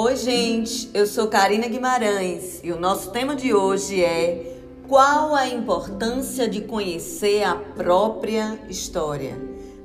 Oi, 0.00 0.14
gente, 0.14 0.88
eu 0.94 1.08
sou 1.08 1.26
Karina 1.26 1.66
Guimarães 1.66 2.60
e 2.62 2.70
o 2.70 2.78
nosso 2.78 3.10
tema 3.10 3.34
de 3.34 3.52
hoje 3.52 4.00
é 4.00 4.56
qual 4.86 5.34
a 5.34 5.48
importância 5.48 6.48
de 6.48 6.60
conhecer 6.60 7.42
a 7.42 7.56
própria 7.56 8.60
história? 8.68 9.36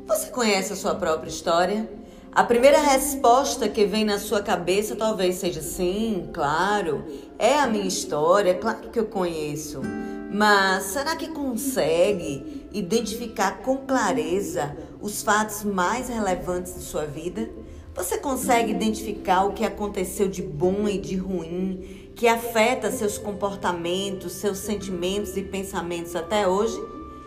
Você 0.05 0.28
conhece 0.28 0.71
a 0.71 0.76
sua 0.76 0.94
própria 0.94 1.30
história? 1.30 1.89
A 2.32 2.44
primeira 2.44 2.78
resposta 2.78 3.68
que 3.68 3.86
vem 3.88 4.05
na 4.05 4.20
sua 4.20 4.44
cabeça 4.44 4.96
talvez 4.96 5.38
seja 5.38 5.64
sim, 5.64 6.30
claro, 6.32 7.04
é 7.39 7.57
a 7.57 7.66
minha 7.66 7.88
história, 7.88 8.54
claro 8.54 8.91
que 8.91 9.00
eu 9.00 9.05
conheço. 9.05 9.82
Mas 10.32 10.84
será 10.84 11.16
que 11.16 11.30
consegue 11.30 12.68
identificar 12.71 13.64
com 13.64 13.77
clareza 13.77 14.77
os 15.02 15.23
fatos 15.23 15.64
mais 15.64 16.07
relevantes 16.07 16.75
de 16.75 16.82
sua 16.82 17.06
vida? 17.07 17.50
Você 17.96 18.18
consegue 18.18 18.71
identificar 18.71 19.43
o 19.43 19.54
que 19.54 19.64
aconteceu 19.64 20.28
de 20.28 20.42
bom 20.42 20.88
e 20.88 20.97
de 20.97 21.15
ruim, 21.15 22.10
que 22.16 22.28
afeta 22.28 22.92
seus 22.92 23.19
comportamentos, 23.19 24.33
seus 24.33 24.57
sentimentos 24.57 25.38
e 25.38 25.43
pensamentos 25.43 26.16
até 26.16 26.47
hoje? 26.47 26.75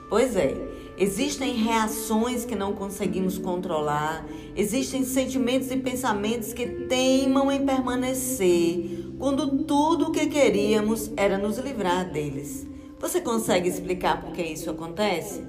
Pois 0.09 0.34
é, 0.34 0.56
existem 0.98 1.55
reações 1.55 2.45
que 2.45 2.56
não 2.56 2.73
conseguimos 2.73 3.39
controlar, 3.39 4.27
existem 4.56 5.05
sentimentos 5.05 5.70
e 5.70 5.77
pensamentos 5.77 6.52
que 6.52 6.67
teimam 6.67 7.51
em 7.53 7.64
permanecer, 7.64 9.06
quando 9.20 9.64
tudo 9.64 10.06
o 10.06 10.12
que 10.12 10.27
queríamos 10.27 11.12
era 11.17 11.39
nos 11.39 11.59
livrar 11.59 12.11
deles. 12.11 12.67
Você 12.98 13.20
consegue 13.20 13.69
explicar 13.69 14.20
por 14.20 14.33
que 14.33 14.42
isso 14.42 14.69
acontece? 14.69 15.45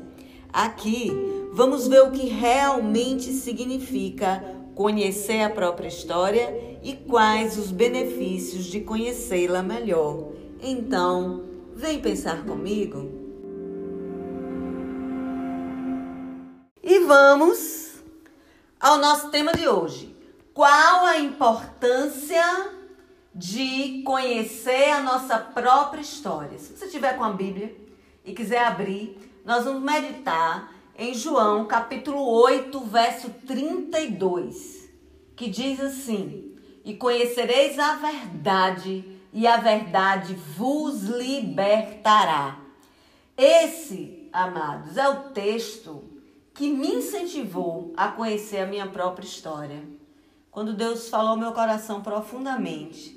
Aqui 0.53 1.11
vamos 1.53 1.87
ver 1.87 2.01
o 2.01 2.11
que 2.11 2.27
realmente 2.27 3.31
significa 3.31 4.56
conhecer 4.77 5.41
a 5.41 5.49
própria 5.49 5.87
história 5.87 6.77
e 6.83 6.93
quais 6.93 7.57
os 7.57 7.71
benefícios 7.71 8.65
de 8.65 8.81
conhecê-la 8.81 9.63
melhor. 9.63 10.33
Então, 10.61 11.43
vem 11.73 11.99
pensar 11.99 12.45
comigo? 12.45 13.11
E 16.83 16.99
vamos 16.99 17.95
ao 18.79 18.99
nosso 18.99 19.31
tema 19.31 19.51
de 19.51 19.67
hoje. 19.67 20.15
Qual 20.53 21.05
a 21.07 21.17
importância 21.17 22.69
de 23.33 24.03
conhecer 24.03 24.91
a 24.91 25.01
nossa 25.01 25.39
própria 25.39 26.01
história? 26.01 26.59
Se 26.59 26.77
você 26.77 26.87
tiver 26.87 27.17
com 27.17 27.23
a 27.23 27.31
Bíblia 27.31 27.75
e 28.23 28.31
quiser 28.31 28.63
abrir, 28.63 29.17
nós 29.43 29.65
vamos 29.65 29.81
meditar 29.81 30.71
em 30.97 31.13
João, 31.13 31.65
capítulo 31.65 32.27
8, 32.27 32.79
verso 32.85 33.29
32, 33.45 34.89
que 35.35 35.47
diz 35.47 35.79
assim: 35.79 36.55
E 36.83 36.95
conhecereis 36.95 37.77
a 37.77 37.95
verdade, 37.95 39.05
e 39.31 39.45
a 39.45 39.57
verdade 39.57 40.33
vos 40.33 41.03
libertará. 41.03 42.59
Esse, 43.37 44.27
amados, 44.33 44.97
é 44.97 45.07
o 45.07 45.29
texto 45.29 46.03
que 46.55 46.71
me 46.71 46.95
incentivou 46.95 47.93
a 47.95 48.07
conhecer 48.07 48.57
a 48.57 48.65
minha 48.65 48.87
própria 48.87 49.25
história. 49.25 49.83
Quando 50.49 50.73
Deus 50.73 51.07
falou 51.07 51.31
ao 51.31 51.37
meu 51.37 51.51
coração 51.51 52.01
profundamente 52.01 53.15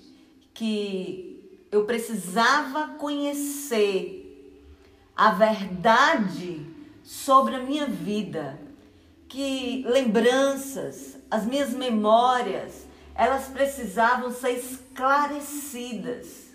que 0.52 1.64
eu 1.72 1.86
precisava 1.86 2.88
conhecer 2.98 4.18
a 5.16 5.30
verdade 5.30 6.69
sobre 7.02 7.54
a 7.56 7.60
minha 7.60 7.86
vida, 7.86 8.58
que 9.28 9.84
lembranças, 9.86 11.16
as 11.30 11.46
minhas 11.46 11.70
memórias, 11.70 12.86
elas 13.14 13.44
precisavam 13.48 14.32
ser 14.32 14.52
esclarecidas. 14.52 16.50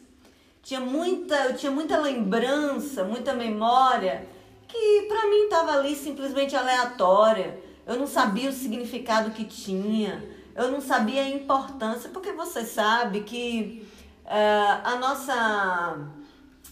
Tinha 0.62 0.80
muita, 0.80 1.36
eu 1.46 1.56
tinha 1.56 1.72
muita 1.72 1.98
lembrança, 1.98 3.04
muita 3.04 3.34
memória 3.34 4.28
que 4.68 5.04
para 5.08 5.30
mim 5.30 5.44
estava 5.44 5.74
ali 5.74 5.96
simplesmente 5.96 6.56
aleatória. 6.56 7.60
Eu 7.86 7.98
não 7.98 8.08
sabia 8.08 8.50
o 8.50 8.54
significado 8.54 9.32
que 9.32 9.46
tinha, 9.46 10.24
eu 10.56 10.72
não 10.72 10.82
sabia 10.82 11.22
a 11.22 11.30
importância, 11.30 12.10
porque 12.10 12.32
você 12.32 12.66
sabe 12.66 13.22
que 13.22 13.88
uh, 14.26 14.82
a 14.84 14.96
nossa 14.98 16.10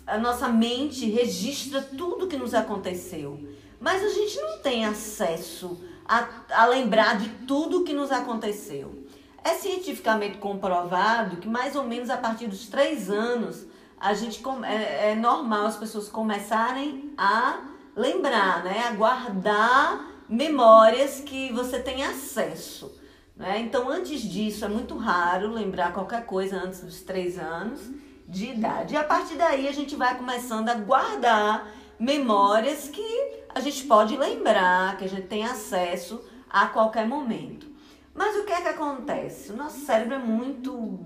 a 0.06 0.18
nossa 0.18 0.50
mente 0.50 1.10
registra 1.10 1.82
tudo 1.82 2.28
que 2.28 2.36
nos 2.36 2.54
aconteceu 2.54 3.40
mas 3.84 4.02
a 4.02 4.08
gente 4.08 4.40
não 4.40 4.60
tem 4.60 4.86
acesso 4.86 5.78
a, 6.08 6.26
a 6.52 6.66
lembrar 6.68 7.18
de 7.18 7.28
tudo 7.46 7.84
que 7.84 7.94
nos 7.94 8.14
aconteceu. 8.14 9.04
É 9.44 9.56
cientificamente 9.56 10.38
comprovado 10.38 11.36
que 11.36 11.50
mais 11.50 11.76
ou 11.76 11.84
menos 11.84 12.10
a 12.10 12.16
partir 12.16 12.48
dos 12.48 12.68
três 12.68 13.10
anos 13.10 13.66
a 14.00 14.14
gente 14.14 14.42
é, 14.66 15.12
é 15.12 15.16
normal 15.16 15.66
as 15.66 15.76
pessoas 15.76 16.08
começarem 16.08 17.14
a 17.18 17.60
lembrar, 17.94 18.64
né, 18.64 18.86
a 18.88 18.92
guardar 18.92 20.14
memórias 20.30 21.20
que 21.20 21.52
você 21.52 21.78
tem 21.78 22.06
acesso. 22.06 22.98
Né? 23.36 23.60
Então, 23.60 23.90
antes 23.90 24.22
disso, 24.22 24.64
é 24.64 24.70
muito 24.70 24.96
raro 24.96 25.52
lembrar 25.52 25.92
qualquer 25.92 26.26
coisa 26.26 26.56
antes 26.56 26.80
dos 26.80 27.02
três 27.02 27.38
anos 27.38 27.82
de 28.30 28.52
idade. 28.52 28.94
E 28.94 28.98
a 28.98 29.04
partir 29.04 29.36
daí, 29.36 29.68
a 29.68 29.74
gente 29.74 29.94
vai 29.98 30.16
começando 30.16 30.70
a 30.70 30.76
guardar 30.76 31.70
memórias 32.00 32.88
que 32.88 33.43
a 33.54 33.60
gente 33.60 33.86
pode 33.86 34.18
lembrar, 34.18 34.98
que 34.98 35.06
a 35.06 35.10
gente 35.10 35.28
tem 35.28 35.46
acesso 35.46 36.24
a 36.50 36.68
qualquer 36.68 37.08
momento. 37.08 37.68
Mas 38.14 38.36
o 38.38 38.44
que 38.44 38.52
é 38.52 38.62
que 38.62 38.68
acontece? 38.68 39.52
O 39.52 39.58
nosso 39.58 39.80
cérebro 39.86 40.16
é 40.16 40.20
muito 40.20 41.00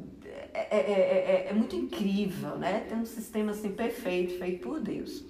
é, 0.53 0.67
é, 0.71 0.77
é, 0.77 1.47
é, 1.49 1.53
muito 1.53 1.75
incrível, 1.75 2.57
né? 2.57 2.85
Tem 2.89 2.97
um 2.97 3.05
sistema 3.05 3.51
assim 3.51 3.71
perfeito, 3.71 4.37
feito 4.39 4.67
por 4.67 4.79
Deus. 4.79 5.23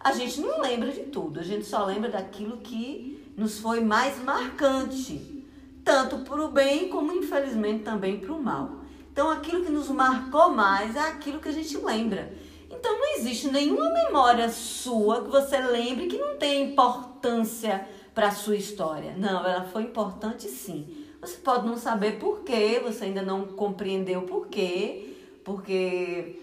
A 0.00 0.12
gente 0.12 0.40
não 0.40 0.60
lembra 0.60 0.90
de 0.90 1.04
tudo, 1.04 1.38
a 1.38 1.44
gente 1.44 1.64
só 1.64 1.84
lembra 1.84 2.10
daquilo 2.10 2.56
que 2.58 3.32
nos 3.36 3.60
foi 3.60 3.80
mais 3.80 4.22
marcante, 4.22 5.46
tanto 5.84 6.18
para 6.18 6.44
o 6.44 6.48
bem 6.48 6.88
como 6.88 7.12
infelizmente 7.12 7.84
também 7.84 8.18
para 8.18 8.32
o 8.32 8.42
mal. 8.42 8.82
Então 9.12 9.30
aquilo 9.30 9.64
que 9.64 9.70
nos 9.70 9.88
marcou 9.88 10.50
mais 10.50 10.96
é 10.96 11.00
aquilo 11.00 11.38
que 11.38 11.48
a 11.48 11.52
gente 11.52 11.76
lembra. 11.76 12.34
Então 12.82 12.98
não 12.98 13.14
existe 13.14 13.48
nenhuma 13.48 13.92
memória 13.92 14.48
sua 14.48 15.22
que 15.22 15.30
você 15.30 15.56
lembre 15.56 16.08
que 16.08 16.18
não 16.18 16.36
tem 16.36 16.72
importância 16.72 17.86
para 18.12 18.26
a 18.26 18.30
sua 18.32 18.56
história. 18.56 19.14
Não, 19.16 19.46
ela 19.46 19.62
foi 19.66 19.82
importante 19.82 20.48
sim. 20.48 21.06
Você 21.20 21.36
pode 21.36 21.64
não 21.64 21.76
saber 21.76 22.18
por 22.18 22.40
quê, 22.40 22.80
você 22.82 23.04
ainda 23.04 23.22
não 23.22 23.46
compreendeu 23.46 24.22
por 24.22 24.48
quê, 24.48 25.14
porque 25.44 26.40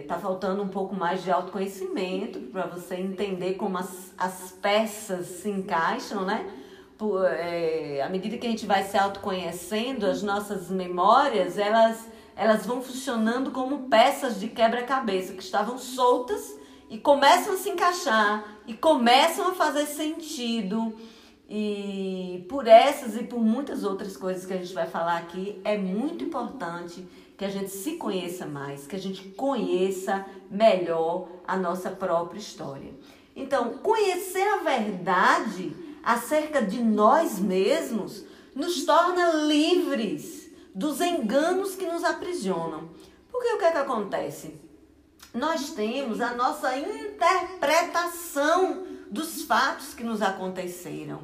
está 0.00 0.16
é, 0.16 0.18
faltando 0.18 0.62
um 0.62 0.68
pouco 0.68 0.94
mais 0.94 1.22
de 1.22 1.30
autoconhecimento 1.30 2.40
para 2.50 2.64
você 2.64 2.94
entender 2.94 3.56
como 3.56 3.76
as, 3.76 4.14
as 4.16 4.52
peças 4.52 5.26
se 5.26 5.50
encaixam, 5.50 6.24
né? 6.24 6.50
Por, 6.96 7.22
é, 7.26 8.00
à 8.00 8.08
medida 8.08 8.38
que 8.38 8.46
a 8.46 8.50
gente 8.50 8.64
vai 8.64 8.82
se 8.82 8.96
autoconhecendo, 8.96 10.06
as 10.06 10.22
nossas 10.22 10.70
memórias, 10.70 11.58
elas 11.58 12.15
elas 12.36 12.66
vão 12.66 12.82
funcionando 12.82 13.50
como 13.50 13.88
peças 13.88 14.38
de 14.38 14.48
quebra-cabeça 14.48 15.32
que 15.32 15.42
estavam 15.42 15.78
soltas 15.78 16.54
e 16.90 16.98
começam 16.98 17.54
a 17.54 17.56
se 17.56 17.70
encaixar 17.70 18.58
e 18.66 18.74
começam 18.74 19.48
a 19.48 19.54
fazer 19.54 19.86
sentido. 19.86 20.94
E 21.48 22.44
por 22.48 22.66
essas 22.66 23.16
e 23.16 23.22
por 23.22 23.40
muitas 23.40 23.84
outras 23.84 24.16
coisas 24.16 24.44
que 24.44 24.52
a 24.52 24.58
gente 24.58 24.74
vai 24.74 24.86
falar 24.86 25.16
aqui, 25.16 25.60
é 25.64 25.78
muito 25.78 26.24
importante 26.24 27.06
que 27.38 27.44
a 27.44 27.48
gente 27.48 27.70
se 27.70 27.92
conheça 27.92 28.46
mais, 28.46 28.86
que 28.86 28.96
a 28.96 28.98
gente 28.98 29.28
conheça 29.30 30.26
melhor 30.50 31.28
a 31.46 31.56
nossa 31.56 31.90
própria 31.90 32.38
história. 32.38 32.92
Então, 33.34 33.78
conhecer 33.78 34.46
a 34.48 34.58
verdade 34.58 35.74
acerca 36.02 36.62
de 36.62 36.82
nós 36.82 37.38
mesmos 37.38 38.24
nos 38.54 38.84
torna 38.84 39.32
livres 39.44 40.45
dos 40.76 41.00
enganos 41.00 41.74
que 41.74 41.86
nos 41.86 42.04
aprisionam. 42.04 42.90
Porque 43.32 43.48
o 43.48 43.58
que 43.58 43.64
é 43.64 43.72
que 43.72 43.78
acontece? 43.78 44.60
Nós 45.32 45.70
temos 45.70 46.20
a 46.20 46.34
nossa 46.34 46.76
interpretação 46.76 48.84
dos 49.10 49.44
fatos 49.44 49.94
que 49.94 50.04
nos 50.04 50.20
aconteceram. 50.20 51.22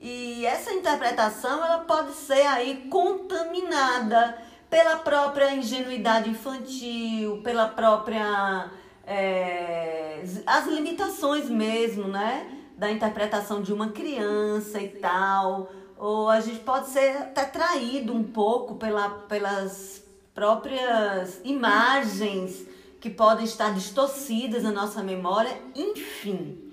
E 0.00 0.46
essa 0.46 0.72
interpretação 0.72 1.62
ela 1.62 1.80
pode 1.80 2.14
ser 2.14 2.46
aí 2.46 2.88
contaminada 2.88 4.38
pela 4.70 4.96
própria 4.96 5.54
ingenuidade 5.54 6.30
infantil, 6.30 7.42
pela 7.42 7.68
própria 7.68 8.70
é, 9.06 10.22
as 10.46 10.66
limitações 10.66 11.50
mesmo, 11.50 12.08
né, 12.08 12.50
da 12.78 12.90
interpretação 12.90 13.60
de 13.60 13.74
uma 13.74 13.90
criança 13.90 14.80
e 14.80 14.88
tal 14.88 15.70
ou 15.98 16.28
a 16.28 16.40
gente 16.40 16.60
pode 16.60 16.90
ser 16.90 17.16
até 17.16 17.44
traído 17.44 18.12
um 18.12 18.22
pouco 18.22 18.74
pela, 18.74 19.08
pelas 19.08 20.02
próprias 20.34 21.40
imagens 21.44 22.66
que 23.00 23.08
podem 23.08 23.44
estar 23.44 23.72
distorcidas 23.72 24.62
na 24.62 24.72
nossa 24.72 25.02
memória, 25.02 25.56
enfim. 25.74 26.72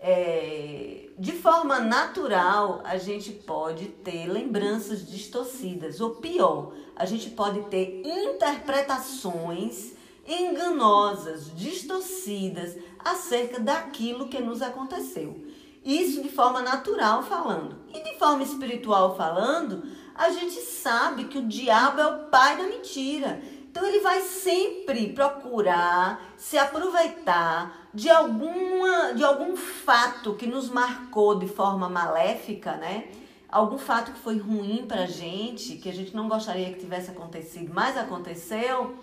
É, 0.00 1.08
de 1.18 1.32
forma 1.32 1.80
natural, 1.80 2.80
a 2.84 2.96
gente 2.96 3.32
pode 3.32 3.86
ter 3.86 4.26
lembranças 4.26 5.06
distorcidas, 5.06 6.00
ou 6.00 6.16
pior, 6.16 6.72
a 6.94 7.04
gente 7.04 7.30
pode 7.30 7.62
ter 7.62 8.02
interpretações 8.04 9.92
enganosas, 10.26 11.50
distorcidas 11.56 12.76
acerca 12.98 13.58
daquilo 13.58 14.28
que 14.28 14.40
nos 14.40 14.62
aconteceu. 14.62 15.47
Isso 15.88 16.22
de 16.22 16.28
forma 16.28 16.60
natural 16.60 17.22
falando. 17.22 17.78
E 17.94 18.02
de 18.02 18.18
forma 18.18 18.42
espiritual 18.42 19.16
falando, 19.16 19.84
a 20.14 20.28
gente 20.28 20.60
sabe 20.60 21.24
que 21.24 21.38
o 21.38 21.48
diabo 21.48 21.98
é 21.98 22.06
o 22.06 22.18
pai 22.26 22.58
da 22.58 22.64
mentira. 22.64 23.40
Então 23.70 23.86
ele 23.86 24.00
vai 24.00 24.20
sempre 24.20 25.14
procurar 25.14 26.34
se 26.36 26.58
aproveitar 26.58 27.88
de 27.94 28.10
alguma 28.10 29.14
de 29.14 29.24
algum 29.24 29.56
fato 29.56 30.34
que 30.34 30.46
nos 30.46 30.68
marcou 30.68 31.38
de 31.38 31.48
forma 31.48 31.88
maléfica, 31.88 32.72
né? 32.76 33.08
Algum 33.48 33.78
fato 33.78 34.12
que 34.12 34.18
foi 34.18 34.36
ruim 34.36 34.84
pra 34.86 35.06
gente, 35.06 35.76
que 35.76 35.88
a 35.88 35.94
gente 35.94 36.14
não 36.14 36.28
gostaria 36.28 36.70
que 36.70 36.80
tivesse 36.80 37.10
acontecido, 37.10 37.72
mas 37.72 37.96
aconteceu. 37.96 38.94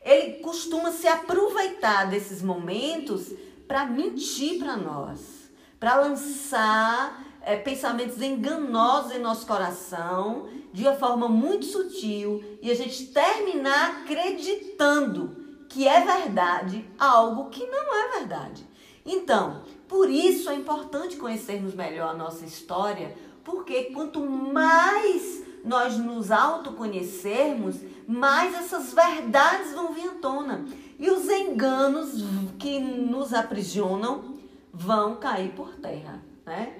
Ele 0.00 0.34
costuma 0.34 0.92
se 0.92 1.08
aproveitar 1.08 2.08
desses 2.08 2.40
momentos 2.40 3.34
para 3.66 3.84
mentir 3.86 4.60
para 4.60 4.76
nós 4.76 5.41
para 5.82 5.96
lançar 5.96 7.24
é, 7.44 7.56
pensamentos 7.56 8.22
enganosos 8.22 9.16
em 9.16 9.18
nosso 9.18 9.44
coração 9.44 10.46
de 10.72 10.84
uma 10.84 10.94
forma 10.94 11.28
muito 11.28 11.64
sutil 11.64 12.40
e 12.62 12.70
a 12.70 12.74
gente 12.76 13.06
terminar 13.06 14.02
acreditando 14.02 15.36
que 15.68 15.88
é 15.88 16.02
verdade 16.02 16.88
algo 16.96 17.50
que 17.50 17.66
não 17.66 17.92
é 17.96 18.18
verdade. 18.20 18.64
Então, 19.04 19.62
por 19.88 20.08
isso 20.08 20.48
é 20.50 20.54
importante 20.54 21.16
conhecermos 21.16 21.74
melhor 21.74 22.10
a 22.10 22.16
nossa 22.16 22.44
história, 22.44 23.16
porque 23.42 23.86
quanto 23.86 24.20
mais 24.20 25.42
nós 25.64 25.98
nos 25.98 26.30
autoconhecermos, 26.30 27.74
mais 28.06 28.54
essas 28.54 28.94
verdades 28.94 29.72
vão 29.72 29.92
vir 29.92 30.10
à 30.10 30.14
tona. 30.14 30.64
E 30.96 31.10
os 31.10 31.28
enganos 31.28 32.22
que 32.56 32.78
nos 32.78 33.34
aprisionam 33.34 34.41
vão 34.72 35.16
cair 35.16 35.52
por 35.52 35.74
terra, 35.74 36.22
né? 36.46 36.78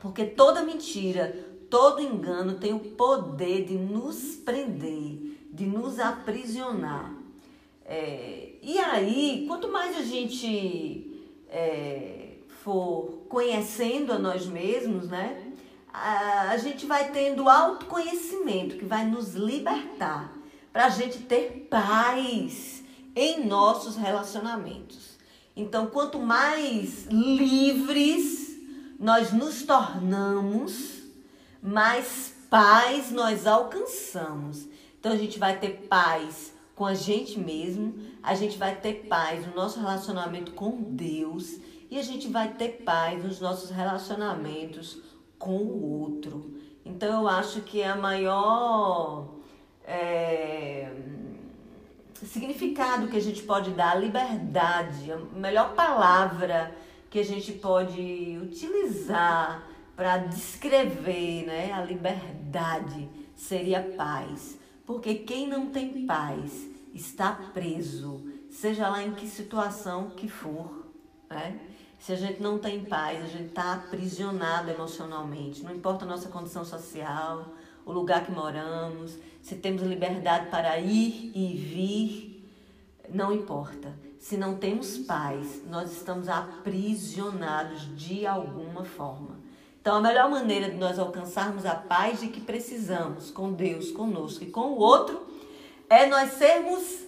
Porque 0.00 0.24
toda 0.24 0.62
mentira, 0.62 1.46
todo 1.68 2.00
engano 2.00 2.54
tem 2.54 2.72
o 2.72 2.78
poder 2.78 3.64
de 3.64 3.74
nos 3.74 4.36
prender, 4.36 5.36
de 5.52 5.66
nos 5.66 5.98
aprisionar. 5.98 7.12
É, 7.84 8.52
e 8.62 8.78
aí, 8.78 9.44
quanto 9.48 9.68
mais 9.68 9.96
a 9.96 10.02
gente 10.02 11.26
é, 11.48 12.36
for 12.62 13.24
conhecendo 13.28 14.12
a 14.12 14.18
nós 14.18 14.46
mesmos, 14.46 15.08
né? 15.08 15.52
A, 15.92 16.50
a 16.50 16.56
gente 16.58 16.86
vai 16.86 17.10
tendo 17.10 17.48
autoconhecimento 17.48 18.76
que 18.76 18.84
vai 18.84 19.06
nos 19.06 19.34
libertar 19.34 20.32
para 20.72 20.86
a 20.86 20.90
gente 20.90 21.20
ter 21.20 21.66
paz 21.70 22.84
em 23.16 23.44
nossos 23.46 23.96
relacionamentos. 23.96 25.07
Então, 25.58 25.88
quanto 25.88 26.20
mais 26.20 27.06
livres 27.06 28.56
nós 28.96 29.32
nos 29.32 29.64
tornamos, 29.64 31.02
mais 31.60 32.32
paz 32.48 33.10
nós 33.10 33.44
alcançamos. 33.44 34.68
Então, 35.00 35.10
a 35.10 35.16
gente 35.16 35.36
vai 35.36 35.58
ter 35.58 35.88
paz 35.88 36.54
com 36.76 36.86
a 36.86 36.94
gente 36.94 37.40
mesmo, 37.40 37.92
a 38.22 38.36
gente 38.36 38.56
vai 38.56 38.76
ter 38.76 39.08
paz 39.08 39.44
no 39.48 39.56
nosso 39.56 39.80
relacionamento 39.80 40.52
com 40.52 40.80
Deus 40.80 41.56
e 41.90 41.98
a 41.98 42.02
gente 42.02 42.28
vai 42.28 42.54
ter 42.54 42.84
paz 42.84 43.24
nos 43.24 43.40
nossos 43.40 43.68
relacionamentos 43.68 45.02
com 45.40 45.56
o 45.56 46.02
outro. 46.02 46.54
Então, 46.84 47.22
eu 47.22 47.26
acho 47.26 47.62
que 47.62 47.80
é 47.80 47.88
a 47.88 47.96
maior. 47.96 49.34
É 49.84 50.92
significado 52.26 53.08
que 53.08 53.16
a 53.16 53.20
gente 53.20 53.42
pode 53.42 53.70
dar, 53.70 53.94
liberdade, 53.94 55.12
a 55.12 55.16
melhor 55.38 55.74
palavra 55.74 56.74
que 57.10 57.18
a 57.18 57.24
gente 57.24 57.52
pode 57.52 58.38
utilizar 58.42 59.66
para 59.96 60.18
descrever 60.18 61.46
né, 61.46 61.72
a 61.72 61.82
liberdade 61.82 63.08
seria 63.34 63.82
paz. 63.96 64.58
Porque 64.86 65.14
quem 65.16 65.48
não 65.48 65.66
tem 65.66 66.06
paz 66.06 66.68
está 66.94 67.32
preso, 67.52 68.24
seja 68.50 68.88
lá 68.88 69.02
em 69.02 69.12
que 69.12 69.26
situação 69.26 70.10
que 70.10 70.28
for. 70.28 70.86
Né? 71.28 71.58
Se 71.98 72.12
a 72.12 72.16
gente 72.16 72.40
não 72.40 72.58
tem 72.58 72.84
paz, 72.84 73.22
a 73.22 73.26
gente 73.26 73.48
está 73.48 73.74
aprisionado 73.74 74.70
emocionalmente. 74.70 75.62
Não 75.62 75.74
importa 75.74 76.04
a 76.04 76.08
nossa 76.08 76.28
condição 76.28 76.64
social, 76.64 77.52
o 77.88 77.92
lugar 77.92 78.26
que 78.26 78.30
moramos, 78.30 79.16
se 79.40 79.54
temos 79.54 79.80
liberdade 79.80 80.50
para 80.50 80.78
ir 80.78 81.32
e 81.34 81.56
vir, 81.56 82.46
não 83.08 83.32
importa. 83.32 83.98
Se 84.18 84.36
não 84.36 84.58
temos 84.58 84.98
paz, 84.98 85.62
nós 85.66 85.90
estamos 85.92 86.28
aprisionados 86.28 87.88
de 87.96 88.26
alguma 88.26 88.84
forma. 88.84 89.40
Então, 89.80 89.96
a 89.96 90.00
melhor 90.02 90.28
maneira 90.30 90.68
de 90.68 90.76
nós 90.76 90.98
alcançarmos 90.98 91.64
a 91.64 91.74
paz 91.74 92.20
de 92.20 92.28
que 92.28 92.42
precisamos 92.42 93.30
com 93.30 93.54
Deus, 93.54 93.90
conosco 93.90 94.44
e 94.44 94.50
com 94.50 94.72
o 94.72 94.78
outro 94.78 95.26
é 95.88 96.06
nós 96.06 96.32
sermos 96.32 97.06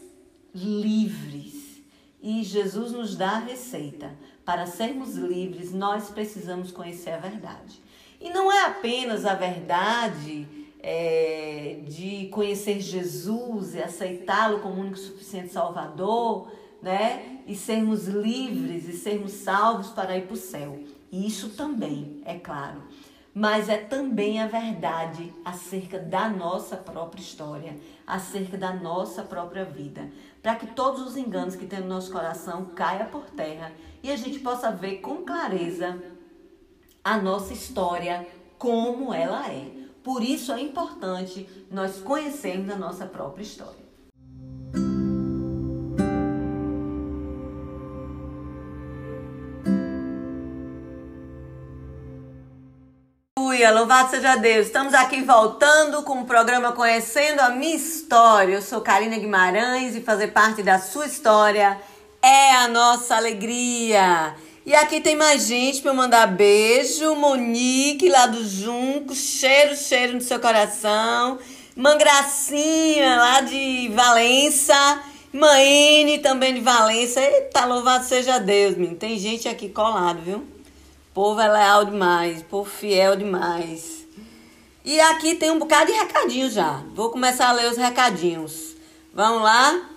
livres. 0.54 1.82
E 2.22 2.42
Jesus 2.42 2.92
nos 2.92 3.14
dá 3.16 3.32
a 3.32 3.38
receita. 3.40 4.16
Para 4.46 4.64
sermos 4.64 5.14
livres, 5.14 5.74
nós 5.74 6.08
precisamos 6.08 6.70
conhecer 6.72 7.10
a 7.10 7.18
verdade. 7.18 7.82
E 8.18 8.30
não 8.30 8.50
é 8.50 8.64
apenas 8.64 9.26
a 9.26 9.34
verdade 9.34 10.59
é, 10.82 11.80
de 11.86 12.28
conhecer 12.28 12.80
Jesus 12.80 13.74
e 13.74 13.82
aceitá-lo 13.82 14.60
como 14.60 14.80
único 14.80 14.98
suficiente 14.98 15.52
Salvador, 15.52 16.50
né? 16.82 17.42
E 17.46 17.54
sermos 17.54 18.06
livres 18.06 18.88
e 18.88 18.92
sermos 18.92 19.32
salvos 19.32 19.88
para 19.88 20.16
ir 20.16 20.26
para 20.26 20.34
o 20.34 20.36
céu. 20.36 20.78
E 21.10 21.26
isso 21.26 21.50
também, 21.50 22.22
é 22.24 22.38
claro. 22.38 22.82
Mas 23.34 23.68
é 23.68 23.76
também 23.76 24.40
a 24.40 24.46
verdade 24.46 25.32
acerca 25.44 25.98
da 25.98 26.28
nossa 26.28 26.76
própria 26.76 27.20
história, 27.20 27.76
acerca 28.06 28.56
da 28.56 28.72
nossa 28.72 29.22
própria 29.22 29.64
vida. 29.64 30.10
Para 30.42 30.56
que 30.56 30.66
todos 30.68 31.02
os 31.06 31.16
enganos 31.16 31.54
que 31.54 31.66
tem 31.66 31.80
no 31.80 31.88
nosso 31.88 32.10
coração 32.10 32.66
caia 32.74 33.04
por 33.04 33.24
terra 33.30 33.72
e 34.02 34.10
a 34.10 34.16
gente 34.16 34.40
possa 34.40 34.72
ver 34.72 34.96
com 34.96 35.18
clareza 35.18 36.02
a 37.04 37.18
nossa 37.18 37.52
história 37.52 38.26
como 38.58 39.12
ela 39.14 39.46
é. 39.50 39.79
Por 40.02 40.23
isso 40.23 40.52
é 40.52 40.61
importante 40.61 41.49
nós 41.71 41.99
conhecermos 41.99 42.71
a 42.71 42.76
nossa 42.76 43.07
própria 43.07 43.42
história. 43.42 43.80
Aleluia, 53.37 53.73
louvado 53.73 54.11
seja 54.11 54.37
Deus. 54.37 54.66
Estamos 54.69 54.95
aqui 54.95 55.23
voltando 55.23 56.02
com 56.02 56.23
o 56.23 56.25
programa 56.25 56.73
Conhecendo 56.73 57.40
a 57.40 57.50
Minha 57.50 57.76
História. 57.76 58.54
Eu 58.54 58.62
sou 58.62 58.80
Karina 58.80 59.19
Guimarães 59.19 59.95
e 59.95 60.00
fazer 60.00 60.28
parte 60.28 60.62
da 60.62 60.78
sua 60.78 61.04
história 61.04 61.78
é 62.23 62.52
a 62.57 62.69
nossa 62.69 63.16
alegria. 63.16 64.35
E 64.70 64.74
aqui 64.76 65.00
tem 65.00 65.16
mais 65.16 65.48
gente 65.48 65.80
para 65.82 65.90
eu 65.90 65.96
mandar 65.96 66.28
beijo. 66.28 67.16
Monique 67.16 68.08
lá 68.08 68.26
do 68.26 68.46
Junco, 68.46 69.16
cheiro, 69.16 69.74
cheiro 69.74 70.12
no 70.12 70.20
seu 70.20 70.38
coração. 70.38 71.40
Mangracinha 71.74 73.16
lá 73.16 73.40
de 73.40 73.90
Valença. 73.92 75.02
Maene 75.32 76.20
também 76.20 76.54
de 76.54 76.60
Valença. 76.60 77.20
Eita, 77.20 77.64
louvado 77.64 78.04
seja 78.04 78.38
Deus, 78.38 78.76
menino. 78.76 78.94
Tem 78.94 79.18
gente 79.18 79.48
aqui 79.48 79.68
colado, 79.68 80.22
viu? 80.22 80.36
O 80.38 80.44
povo 81.14 81.40
é 81.40 81.48
leal 81.48 81.84
demais, 81.84 82.40
povo 82.44 82.70
fiel 82.70 83.16
demais. 83.16 84.06
E 84.84 85.00
aqui 85.00 85.34
tem 85.34 85.50
um 85.50 85.58
bocado 85.58 85.90
de 85.90 85.98
recadinho 85.98 86.48
já. 86.48 86.80
Vou 86.94 87.10
começar 87.10 87.48
a 87.48 87.52
ler 87.54 87.72
os 87.72 87.76
recadinhos. 87.76 88.76
Vamos 89.12 89.42
lá? 89.42 89.90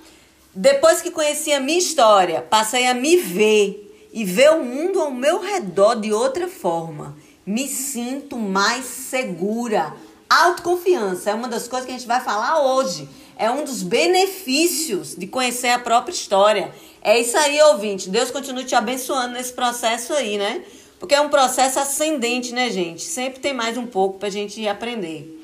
Depois 0.55 0.99
que 0.99 1.11
conheci 1.11 1.53
a 1.53 1.59
minha 1.59 1.77
história, 1.77 2.41
passei 2.41 2.87
a 2.87 2.95
me 2.95 3.17
ver 3.17 3.82
e 4.13 4.23
ver 4.23 4.51
o 4.51 4.63
mundo 4.63 5.01
ao 5.01 5.09
meu 5.09 5.41
redor 5.41 5.95
de 5.95 6.13
outra 6.13 6.47
forma. 6.47 7.17
Me 7.45 7.67
sinto 7.67 8.37
mais 8.37 8.85
segura. 8.85 9.93
Autoconfiança 10.29 11.31
é 11.31 11.33
uma 11.33 11.47
das 11.47 11.67
coisas 11.67 11.87
que 11.87 11.93
a 11.93 11.97
gente 11.97 12.07
vai 12.07 12.21
falar 12.21 12.61
hoje. 12.61 13.09
É 13.35 13.49
um 13.49 13.65
dos 13.65 13.81
benefícios 13.81 15.15
de 15.15 15.25
conhecer 15.25 15.69
a 15.69 15.79
própria 15.79 16.13
história. 16.13 16.71
É 17.01 17.19
isso 17.19 17.35
aí, 17.35 17.59
ouvinte. 17.63 18.09
Deus 18.09 18.29
continue 18.29 18.63
te 18.63 18.75
abençoando 18.75 19.33
nesse 19.33 19.51
processo 19.51 20.13
aí, 20.13 20.37
né? 20.37 20.63
Porque 20.99 21.15
é 21.15 21.19
um 21.19 21.29
processo 21.29 21.79
ascendente, 21.79 22.53
né, 22.53 22.69
gente? 22.69 23.01
Sempre 23.01 23.39
tem 23.39 23.51
mais 23.51 23.77
um 23.77 23.87
pouco 23.87 24.19
pra 24.19 24.29
gente 24.29 24.65
aprender. 24.67 25.41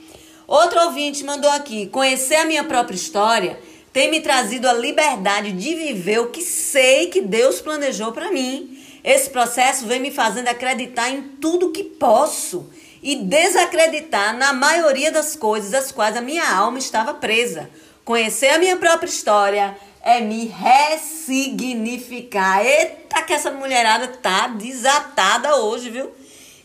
Outro 0.47 0.79
ouvinte 0.85 1.23
mandou 1.23 1.49
aqui: 1.51 1.87
conhecer 1.87 2.35
a 2.35 2.45
minha 2.45 2.63
própria 2.63 2.95
história 2.95 3.59
tem 3.91 4.11
me 4.11 4.21
trazido 4.21 4.67
a 4.67 4.73
liberdade 4.73 5.51
de 5.51 5.75
viver 5.75 6.19
o 6.19 6.29
que 6.29 6.41
sei 6.41 7.07
que 7.07 7.21
Deus 7.21 7.61
planejou 7.61 8.11
para 8.11 8.31
mim. 8.31 8.77
Esse 9.03 9.29
processo 9.29 9.85
vem 9.85 9.99
me 9.99 10.11
fazendo 10.11 10.47
acreditar 10.47 11.09
em 11.09 11.21
tudo 11.41 11.71
que 11.71 11.83
posso 11.83 12.69
e 13.01 13.15
desacreditar 13.15 14.37
na 14.37 14.53
maioria 14.53 15.11
das 15.11 15.35
coisas 15.35 15.71
das 15.71 15.91
quais 15.91 16.15
a 16.15 16.21
minha 16.21 16.47
alma 16.49 16.77
estava 16.77 17.13
presa. 17.13 17.69
Conhecer 18.03 18.49
a 18.49 18.59
minha 18.59 18.77
própria 18.77 19.09
história 19.09 19.75
é 20.01 20.21
me 20.21 20.45
ressignificar. 20.45 22.65
Eita, 22.65 23.21
que 23.21 23.33
essa 23.33 23.51
mulherada 23.51 24.07
tá 24.07 24.47
desatada 24.47 25.57
hoje, 25.57 25.89
viu? 25.89 26.09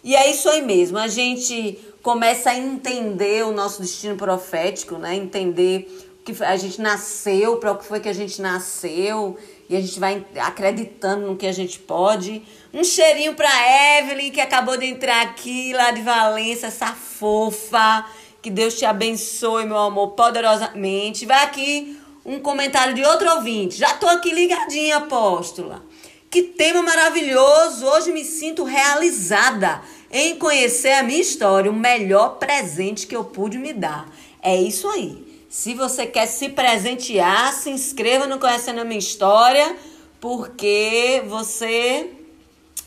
E 0.02 0.16
é 0.16 0.30
isso 0.30 0.48
aí 0.48 0.62
mesmo. 0.62 0.98
A 0.98 1.08
gente 1.08 1.78
começa 2.02 2.50
a 2.50 2.56
entender 2.56 3.44
o 3.44 3.52
nosso 3.52 3.80
destino 3.80 4.16
profético, 4.16 4.98
né? 4.98 5.14
Entender 5.14 6.03
que 6.24 6.42
a 6.42 6.56
gente 6.56 6.80
nasceu, 6.80 7.58
para 7.58 7.72
o 7.72 7.76
que 7.76 7.84
foi 7.84 8.00
que 8.00 8.08
a 8.08 8.12
gente 8.14 8.40
nasceu, 8.40 9.36
e 9.68 9.76
a 9.76 9.80
gente 9.80 10.00
vai 10.00 10.24
acreditando 10.40 11.26
no 11.26 11.36
que 11.36 11.46
a 11.46 11.52
gente 11.52 11.78
pode. 11.78 12.42
Um 12.72 12.82
cheirinho 12.82 13.34
para 13.34 13.50
Evelyn, 13.98 14.30
que 14.30 14.40
acabou 14.40 14.76
de 14.76 14.86
entrar 14.86 15.22
aqui 15.22 15.74
lá 15.74 15.90
de 15.90 16.00
Valência, 16.00 16.68
essa 16.68 16.94
fofa. 16.94 18.06
Que 18.40 18.50
Deus 18.50 18.78
te 18.78 18.86
abençoe, 18.86 19.66
meu 19.66 19.78
amor, 19.78 20.12
poderosamente. 20.12 21.26
Vai 21.26 21.44
aqui 21.44 21.98
um 22.24 22.40
comentário 22.40 22.94
de 22.94 23.04
outro 23.04 23.30
ouvinte. 23.36 23.76
Já 23.76 23.92
tô 23.94 24.06
aqui 24.06 24.30
ligadinha, 24.30 24.96
apóstola. 24.96 25.82
Que 26.30 26.42
tema 26.42 26.82
maravilhoso! 26.82 27.86
Hoje 27.86 28.12
me 28.12 28.24
sinto 28.24 28.64
realizada 28.64 29.82
em 30.10 30.36
conhecer 30.36 30.92
a 30.92 31.02
minha 31.02 31.20
história, 31.20 31.70
o 31.70 31.74
melhor 31.74 32.38
presente 32.38 33.06
que 33.06 33.14
eu 33.14 33.24
pude 33.24 33.58
me 33.58 33.72
dar. 33.72 34.10
É 34.42 34.56
isso 34.56 34.88
aí. 34.88 35.33
Se 35.56 35.72
você 35.72 36.04
quer 36.04 36.26
se 36.26 36.48
presentear, 36.48 37.52
se 37.52 37.70
inscreva 37.70 38.26
no 38.26 38.40
Conhecendo 38.40 38.80
a 38.80 38.84
Minha 38.84 38.98
História, 38.98 39.76
porque 40.20 41.22
você 41.28 42.10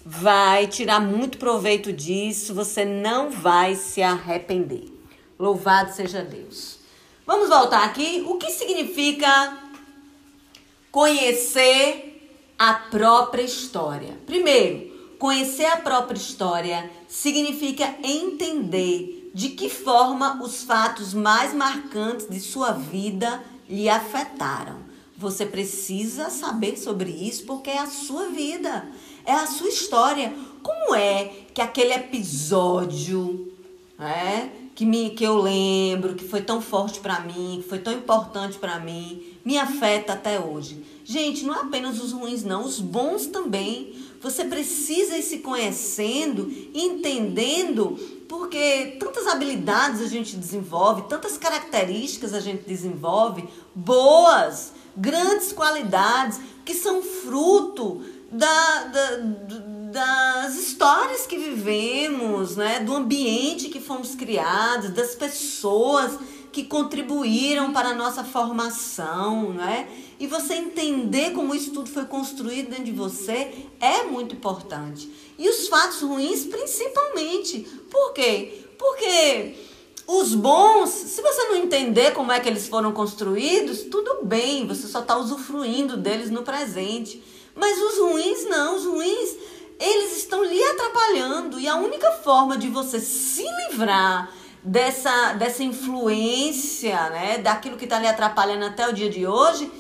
vai 0.06 0.68
tirar 0.68 1.00
muito 1.00 1.38
proveito 1.38 1.94
disso, 1.94 2.54
você 2.54 2.84
não 2.84 3.32
vai 3.32 3.76
se 3.76 4.02
arrepender. 4.02 4.84
Louvado 5.40 5.94
seja 5.94 6.22
Deus. 6.22 6.80
Vamos 7.26 7.48
voltar 7.48 7.86
aqui. 7.86 8.26
O 8.28 8.36
que 8.36 8.52
significa 8.52 9.58
conhecer 10.92 12.30
a 12.60 12.74
própria 12.74 13.44
história? 13.44 14.18
Primeiro, 14.26 15.16
conhecer 15.18 15.68
a 15.68 15.78
própria 15.78 16.18
história 16.18 16.92
significa 17.08 17.96
entender 18.04 19.17
de 19.38 19.50
que 19.50 19.70
forma 19.70 20.41
os 20.41 20.63
fatos 20.63 21.13
mais 21.13 21.53
marcantes 21.53 22.27
de 22.27 22.39
sua 22.39 22.72
vida 22.72 23.44
lhe 23.70 23.88
afetaram. 23.88 24.77
Você 25.15 25.46
precisa 25.46 26.32
saber 26.32 26.75
sobre 26.75 27.12
isso 27.12 27.46
porque 27.46 27.70
é 27.70 27.77
a 27.77 27.86
sua 27.86 28.29
vida, 28.29 28.88
é 29.24 29.34
a 29.34 29.46
sua 29.46 29.70
história. 29.70 30.34
Como 30.63 30.96
é 30.96 31.25
que 31.53 31.62
aquele 31.62 31.94
episódio, 31.94 33.53
é, 34.00 34.50
que 34.74 34.84
me 34.84 35.12
que 35.12 35.24
eu 35.24 35.38
lembro, 35.39 36.15
que 36.15 36.27
foi 36.27 36.41
tão 36.41 36.60
forte 36.60 37.00
para 37.00 37.20
mim, 37.20 37.60
que 37.62 37.70
foi 37.70 37.77
tão 37.77 37.94
importante 37.94 38.58
para 38.58 38.79
mim, 38.79 39.22
me 39.46 39.60
afeta 39.60 40.13
até 40.13 40.39
hoje? 40.39 40.84
Gente, 41.06 41.46
não 41.46 41.53
é 41.53 41.62
apenas 41.62 42.01
os 42.01 42.12
ruins 42.12 42.44
não, 42.44 42.65
os 42.65 42.79
bons 42.79 43.27
também. 43.27 43.94
Você 44.22 44.46
precisa 44.46 45.18
ir 45.18 45.24
se 45.24 45.40
conhecendo, 45.40 46.52
entendendo 46.74 47.98
porque 48.28 48.98
tantas 49.00 49.28
habilidades 49.28 50.02
a 50.02 50.08
gente 50.08 50.36
desenvolve, 50.36 51.04
tantas 51.04 51.38
características 51.38 52.34
a 52.34 52.40
gente 52.40 52.64
desenvolve, 52.68 53.48
boas, 53.74 54.74
grandes 54.96 55.54
qualidades, 55.54 56.40
que 56.66 56.74
são 56.74 57.02
fruto 57.02 58.02
da, 58.32 58.84
da, 58.84 59.18
das 59.92 60.56
histórias 60.56 61.26
que 61.26 61.38
vivemos, 61.38 62.56
né? 62.56 62.80
do 62.82 62.96
ambiente 62.96 63.70
que 63.70 63.80
fomos 63.80 64.16
criados, 64.16 64.90
das 64.90 65.16
pessoas 65.16 66.20
que 66.51 66.63
contribuíram 66.63 67.72
para 67.72 67.89
a 67.89 67.94
nossa 67.94 68.24
formação, 68.24 69.54
né? 69.54 69.88
E 70.20 70.25
você 70.25 70.56
entender 70.56 71.32
como 71.32 71.54
isso 71.54 71.72
tudo 71.72 71.89
foi 71.89 72.06
construído 72.06 72.70
dentro 72.70 72.86
de 72.86 72.92
você 72.92 73.66
é 73.80 74.04
muito 74.04 74.36
importante. 74.36 75.12
E 75.38 75.48
os 75.48 75.68
fatos 75.68 76.01
ruins, 76.01 76.46
principalmente. 76.46 77.60
Por 77.89 78.13
quê? 78.13 78.63
Porque 78.77 79.56
os 80.08 80.34
bons, 80.34 80.89
se 80.89 81.22
você 81.22 81.44
não 81.50 81.58
entender 81.58 82.13
como 82.13 82.32
é 82.32 82.39
que 82.39 82.48
eles 82.48 82.68
foram 82.68 82.92
construídos, 82.92 83.84
tudo 83.84 84.24
bem, 84.24 84.66
você 84.66 84.88
só 84.88 85.01
está 85.01 85.18
usufruindo 85.18 85.98
deles 85.98 86.32
no 86.32 86.44
presente. 86.44 87.22
Mas 87.54 87.77
os 87.77 88.00
ruins 88.00 88.46
não, 88.46 88.77
os 88.77 88.86
ruins, 88.86 89.36
eles 89.80 90.18
estão 90.18 90.44
lhe 90.44 90.63
atrapalhando. 90.63 91.60
E 91.60 91.68
a 91.68 91.75
única 91.75 92.12
forma 92.24 92.58
de 92.58 92.70
você 92.70 93.00
se 93.00 93.46
livrar 93.70 94.32
dessa, 94.68 95.34
dessa 95.34 95.64
influência, 95.64 97.10
né, 97.10 97.38
daquilo 97.38 97.78
que 97.78 97.86
está 97.86 98.00
lhe 98.00 98.08
atrapalhando 98.08 98.66
até 98.66 98.88
o 98.88 98.94
dia 98.94 99.10
de 99.10 99.26
hoje, 99.26 99.72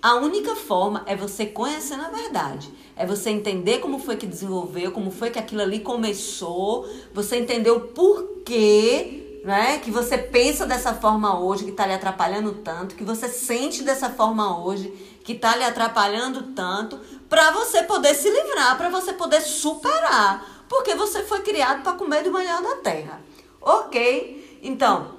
a 0.00 0.14
única 0.14 0.54
forma 0.54 1.02
é 1.06 1.16
você 1.16 1.46
conhecer 1.46 1.94
a 1.94 2.08
verdade. 2.08 2.72
É 2.94 3.04
você 3.04 3.30
entender 3.30 3.80
como 3.80 3.98
foi 3.98 4.16
que 4.16 4.26
desenvolveu, 4.26 4.92
como 4.92 5.10
foi 5.10 5.30
que 5.30 5.38
aquilo 5.38 5.62
ali 5.62 5.80
começou, 5.80 6.88
você 7.12 7.36
entender 7.36 7.70
o 7.70 7.80
porquê, 7.80 9.40
né? 9.44 9.78
Que 9.78 9.90
você 9.90 10.16
pensa 10.16 10.64
dessa 10.64 10.94
forma 10.94 11.38
hoje, 11.38 11.64
que 11.64 11.70
está 11.70 11.86
lhe 11.86 11.92
atrapalhando 11.92 12.52
tanto, 12.54 12.94
que 12.94 13.04
você 13.04 13.28
sente 13.28 13.82
dessa 13.82 14.10
forma 14.10 14.64
hoje, 14.64 14.88
que 15.24 15.32
está 15.32 15.56
lhe 15.56 15.64
atrapalhando 15.64 16.54
tanto, 16.54 16.98
para 17.28 17.50
você 17.50 17.82
poder 17.82 18.14
se 18.14 18.30
livrar, 18.30 18.78
para 18.78 18.88
você 18.88 19.12
poder 19.12 19.40
superar. 19.40 20.64
Porque 20.68 20.94
você 20.94 21.24
foi 21.24 21.40
criado 21.40 21.82
para 21.82 21.92
comer 21.94 22.22
do 22.22 22.32
melhor 22.32 22.62
da 22.62 22.76
terra. 22.76 23.20
Ok? 23.60 24.35
Então, 24.62 25.16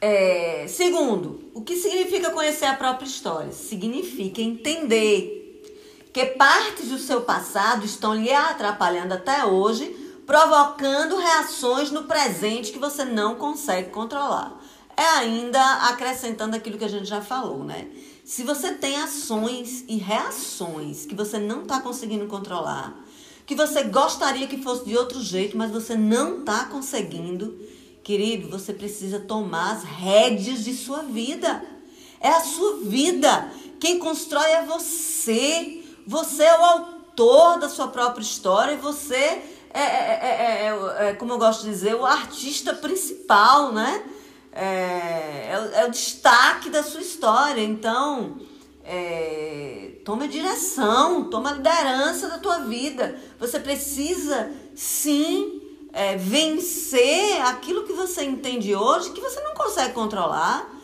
é, 0.00 0.66
segundo, 0.68 1.50
o 1.54 1.62
que 1.62 1.76
significa 1.76 2.30
conhecer 2.30 2.66
a 2.66 2.74
própria 2.74 3.06
história? 3.06 3.52
Significa 3.52 4.42
entender 4.42 5.44
que 6.12 6.26
partes 6.26 6.88
do 6.90 6.98
seu 6.98 7.22
passado 7.22 7.84
estão 7.84 8.14
lhe 8.14 8.32
atrapalhando 8.32 9.14
até 9.14 9.44
hoje, 9.44 9.88
provocando 10.26 11.16
reações 11.16 11.90
no 11.90 12.04
presente 12.04 12.70
que 12.70 12.78
você 12.78 13.04
não 13.04 13.34
consegue 13.34 13.90
controlar. 13.90 14.60
É 14.96 15.18
ainda 15.18 15.88
acrescentando 15.88 16.54
aquilo 16.54 16.78
que 16.78 16.84
a 16.84 16.88
gente 16.88 17.06
já 17.06 17.20
falou, 17.20 17.64
né? 17.64 17.88
Se 18.24 18.42
você 18.42 18.72
tem 18.72 18.96
ações 18.96 19.84
e 19.88 19.96
reações 19.96 21.04
que 21.04 21.14
você 21.14 21.38
não 21.38 21.62
está 21.62 21.80
conseguindo 21.80 22.26
controlar, 22.26 22.94
que 23.44 23.54
você 23.54 23.82
gostaria 23.84 24.46
que 24.46 24.62
fosse 24.62 24.84
de 24.84 24.96
outro 24.96 25.20
jeito, 25.20 25.56
mas 25.56 25.70
você 25.70 25.94
não 25.96 26.40
está 26.40 26.64
conseguindo, 26.66 27.58
querido, 28.04 28.48
você 28.48 28.72
precisa 28.72 29.18
tomar 29.18 29.72
as 29.72 29.82
rédeas 29.82 30.62
de 30.62 30.74
sua 30.74 31.02
vida. 31.02 31.64
É 32.20 32.28
a 32.28 32.40
sua 32.40 32.76
vida. 32.84 33.50
Quem 33.80 33.98
constrói 33.98 34.50
é 34.50 34.64
você. 34.66 35.82
Você 36.06 36.44
é 36.44 36.60
o 36.60 36.64
autor 36.64 37.58
da 37.58 37.68
sua 37.68 37.88
própria 37.88 38.22
história 38.22 38.74
e 38.74 38.76
você 38.76 39.42
é, 39.72 39.80
é, 39.80 40.68
é, 40.68 41.08
é 41.08 41.12
como 41.14 41.32
eu 41.32 41.38
gosto 41.38 41.64
de 41.64 41.70
dizer, 41.70 41.94
o 41.94 42.04
artista 42.04 42.74
principal, 42.74 43.72
né? 43.72 44.04
É, 44.52 45.84
o, 45.86 45.90
destaque 45.90 46.70
da 46.70 46.82
sua 46.82 47.00
história. 47.00 47.62
Então, 47.62 48.38
tome 50.04 50.24
a 50.24 50.28
direção, 50.28 51.24
tome 51.30 51.48
a 51.48 51.52
liderança 51.54 52.28
da 52.28 52.38
tua 52.38 52.58
vida. 52.60 53.18
Você 53.40 53.58
precisa, 53.58 54.52
sim, 54.74 55.63
vencer 56.18 57.40
aquilo 57.42 57.84
que 57.84 57.92
você 57.92 58.24
entende 58.24 58.74
hoje 58.74 59.12
que 59.12 59.20
você 59.20 59.40
não 59.40 59.54
consegue 59.54 59.92
controlar 59.92 60.74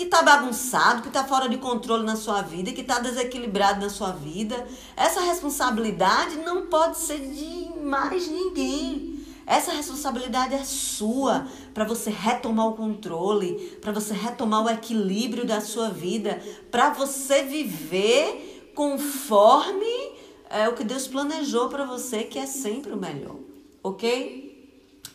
que 0.00 0.04
está 0.04 0.22
bagunçado, 0.22 1.02
que 1.02 1.08
está 1.08 1.24
fora 1.24 1.46
de 1.46 1.58
controle 1.58 2.04
na 2.04 2.16
sua 2.16 2.40
vida, 2.40 2.72
que 2.72 2.80
está 2.80 3.00
desequilibrado 3.00 3.82
na 3.82 3.90
sua 3.90 4.12
vida. 4.12 4.66
Essa 4.96 5.20
responsabilidade 5.20 6.36
não 6.38 6.68
pode 6.68 6.96
ser 6.96 7.18
de 7.18 7.78
mais 7.78 8.26
ninguém. 8.26 9.20
Essa 9.46 9.72
responsabilidade 9.72 10.54
é 10.54 10.64
sua 10.64 11.46
para 11.74 11.84
você 11.84 12.08
retomar 12.08 12.68
o 12.68 12.72
controle, 12.72 13.76
para 13.82 13.92
você 13.92 14.14
retomar 14.14 14.64
o 14.64 14.70
equilíbrio 14.70 15.44
da 15.44 15.60
sua 15.60 15.90
vida, 15.90 16.42
para 16.70 16.94
você 16.94 17.42
viver 17.42 18.72
conforme 18.74 20.14
é, 20.48 20.66
o 20.66 20.74
que 20.74 20.82
Deus 20.82 21.06
planejou 21.06 21.68
para 21.68 21.84
você, 21.84 22.22
que 22.22 22.38
é 22.38 22.46
sempre 22.46 22.90
o 22.92 22.96
melhor, 22.96 23.36
ok? 23.82 24.49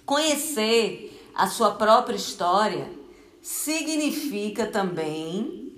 Conhecer 0.06 1.20
a 1.34 1.48
sua 1.48 1.72
própria 1.72 2.16
história 2.16 2.90
significa 3.42 4.68
também 4.68 5.74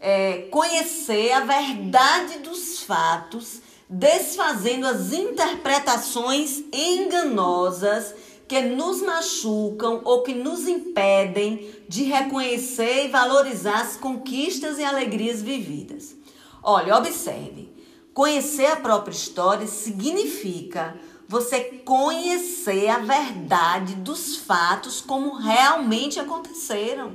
é, 0.00 0.42
conhecer 0.50 1.32
a 1.32 1.40
verdade 1.40 2.38
dos 2.40 2.82
fatos, 2.82 3.60
desfazendo 3.88 4.86
as 4.86 5.12
interpretações 5.12 6.62
enganosas 6.72 8.14
que 8.46 8.60
nos 8.60 9.02
machucam 9.02 10.02
ou 10.04 10.22
que 10.22 10.34
nos 10.34 10.68
impedem 10.68 11.70
de 11.88 12.04
reconhecer 12.04 13.06
e 13.06 13.08
valorizar 13.08 13.80
as 13.80 13.96
conquistas 13.96 14.78
e 14.78 14.84
alegrias 14.84 15.42
vividas. 15.42 16.14
Olha, 16.62 16.96
observe. 16.96 17.74
Conhecer 18.14 18.66
a 18.66 18.76
própria 18.76 19.12
história 19.12 19.66
significa 19.66 20.98
você 21.28 21.60
conhecer 21.84 22.88
a 22.88 22.98
verdade 22.98 23.94
dos 23.96 24.36
fatos 24.36 25.00
como 25.00 25.34
realmente 25.34 26.20
aconteceram. 26.20 27.14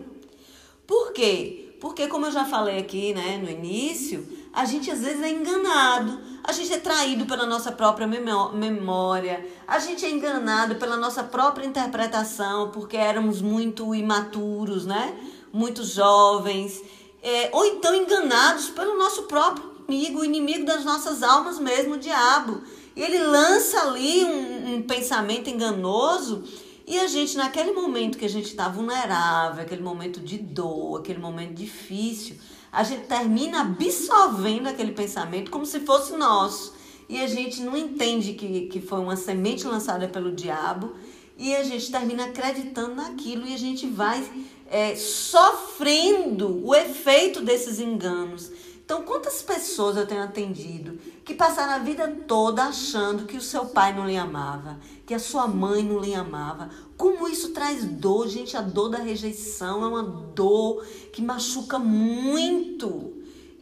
Por 0.86 1.14
quê? 1.14 1.76
Porque, 1.80 2.08
como 2.08 2.28
eu 2.28 2.32
já 2.32 2.46
falei 2.46 2.78
aqui 2.78 3.14
né, 3.14 3.40
no 3.42 3.50
início, 3.50 4.28
a 4.54 4.66
gente 4.66 4.92
às 4.92 5.00
vezes 5.00 5.24
é 5.24 5.32
enganado, 5.32 6.20
a 6.44 6.52
gente 6.52 6.72
é 6.74 6.78
traído 6.78 7.26
pela 7.26 7.46
nossa 7.46 7.72
própria 7.72 8.06
memória, 8.06 9.44
a 9.68 9.80
gente 9.80 10.06
é 10.06 10.10
enganado 10.10 10.76
pela 10.76 10.98
nossa 10.98 11.24
própria 11.24 11.66
interpretação, 11.66 12.70
porque 12.70 12.98
éramos 12.98 13.42
muito 13.42 13.96
imaturos, 13.96 14.86
né? 14.86 15.18
Muito 15.52 15.84
jovens, 15.84 16.82
é, 17.24 17.50
ou 17.54 17.66
então 17.66 17.96
enganados 17.96 18.70
pelo 18.70 18.98
nosso 18.98 19.24
próprio 19.24 19.72
inimigo, 19.88 20.20
o 20.20 20.26
inimigo 20.26 20.66
das 20.66 20.84
nossas 20.84 21.24
almas 21.24 21.60
mesmo, 21.60 21.96
o 21.96 22.00
diabo. 22.00 22.62
Ele 23.02 23.18
lança 23.18 23.82
ali 23.82 24.24
um, 24.24 24.76
um 24.76 24.82
pensamento 24.84 25.50
enganoso 25.50 26.44
e 26.86 27.00
a 27.00 27.08
gente, 27.08 27.38
naquele 27.38 27.72
momento 27.72 28.18
que 28.18 28.26
a 28.26 28.30
gente 28.30 28.48
está 28.48 28.68
vulnerável, 28.68 29.64
aquele 29.64 29.82
momento 29.82 30.20
de 30.20 30.38
dor, 30.38 31.00
aquele 31.00 31.20
momento 31.20 31.54
difícil, 31.54 32.36
a 32.72 32.84
gente 32.84 33.04
termina 33.08 33.62
absorvendo 33.62 34.68
aquele 34.68 34.92
pensamento 34.92 35.50
como 35.50 35.66
se 35.66 35.80
fosse 35.82 36.14
nosso. 36.18 36.74
E 37.08 37.22
a 37.22 37.28
gente 37.28 37.62
não 37.62 37.76
entende 37.76 38.34
que, 38.34 38.68
que 38.68 38.80
foi 38.80 39.00
uma 39.00 39.16
semente 39.16 39.66
lançada 39.66 40.08
pelo 40.08 40.32
diabo. 40.32 40.94
E 41.38 41.56
a 41.56 41.64
gente 41.64 41.92
termina 41.92 42.26
acreditando 42.26 42.96
naquilo 42.96 43.48
e 43.48 43.54
a 43.54 43.58
gente 43.58 43.88
vai 43.88 44.24
é, 44.70 44.96
sofrendo 44.96 46.66
o 46.66 46.76
efeito 46.76 47.42
desses 47.42 47.80
enganos. 47.80 48.52
Então, 48.84 49.04
quantas 49.04 49.42
pessoas 49.42 49.96
eu 49.96 50.06
tenho 50.06 50.24
atendido 50.24 51.00
que 51.24 51.34
passaram 51.34 51.74
a 51.74 51.80
vida 51.80 52.08
toda 52.28 52.64
achando 52.64 53.26
que 53.26 53.38
o 53.38 53.42
seu 53.42 53.66
pai 53.68 53.94
não 53.94 54.06
lhe 54.06 54.18
amava, 54.18 54.80
que 55.06 55.14
a 55.14 55.20
sua 55.20 55.48
mãe 55.48 55.84
não 55.84 56.00
lhe 56.00 56.14
amava? 56.14 56.70
Como 56.98 57.28
isso 57.28 57.50
traz 57.50 57.86
dor, 57.86 58.28
gente? 58.28 58.58
A 58.58 58.62
dor 58.62 58.90
da 58.90 58.98
rejeição 58.98 59.84
é 59.84 59.88
uma 59.88 60.04
dor 60.04 60.86
que 61.14 61.22
machuca 61.22 61.80
muito. 61.80 63.14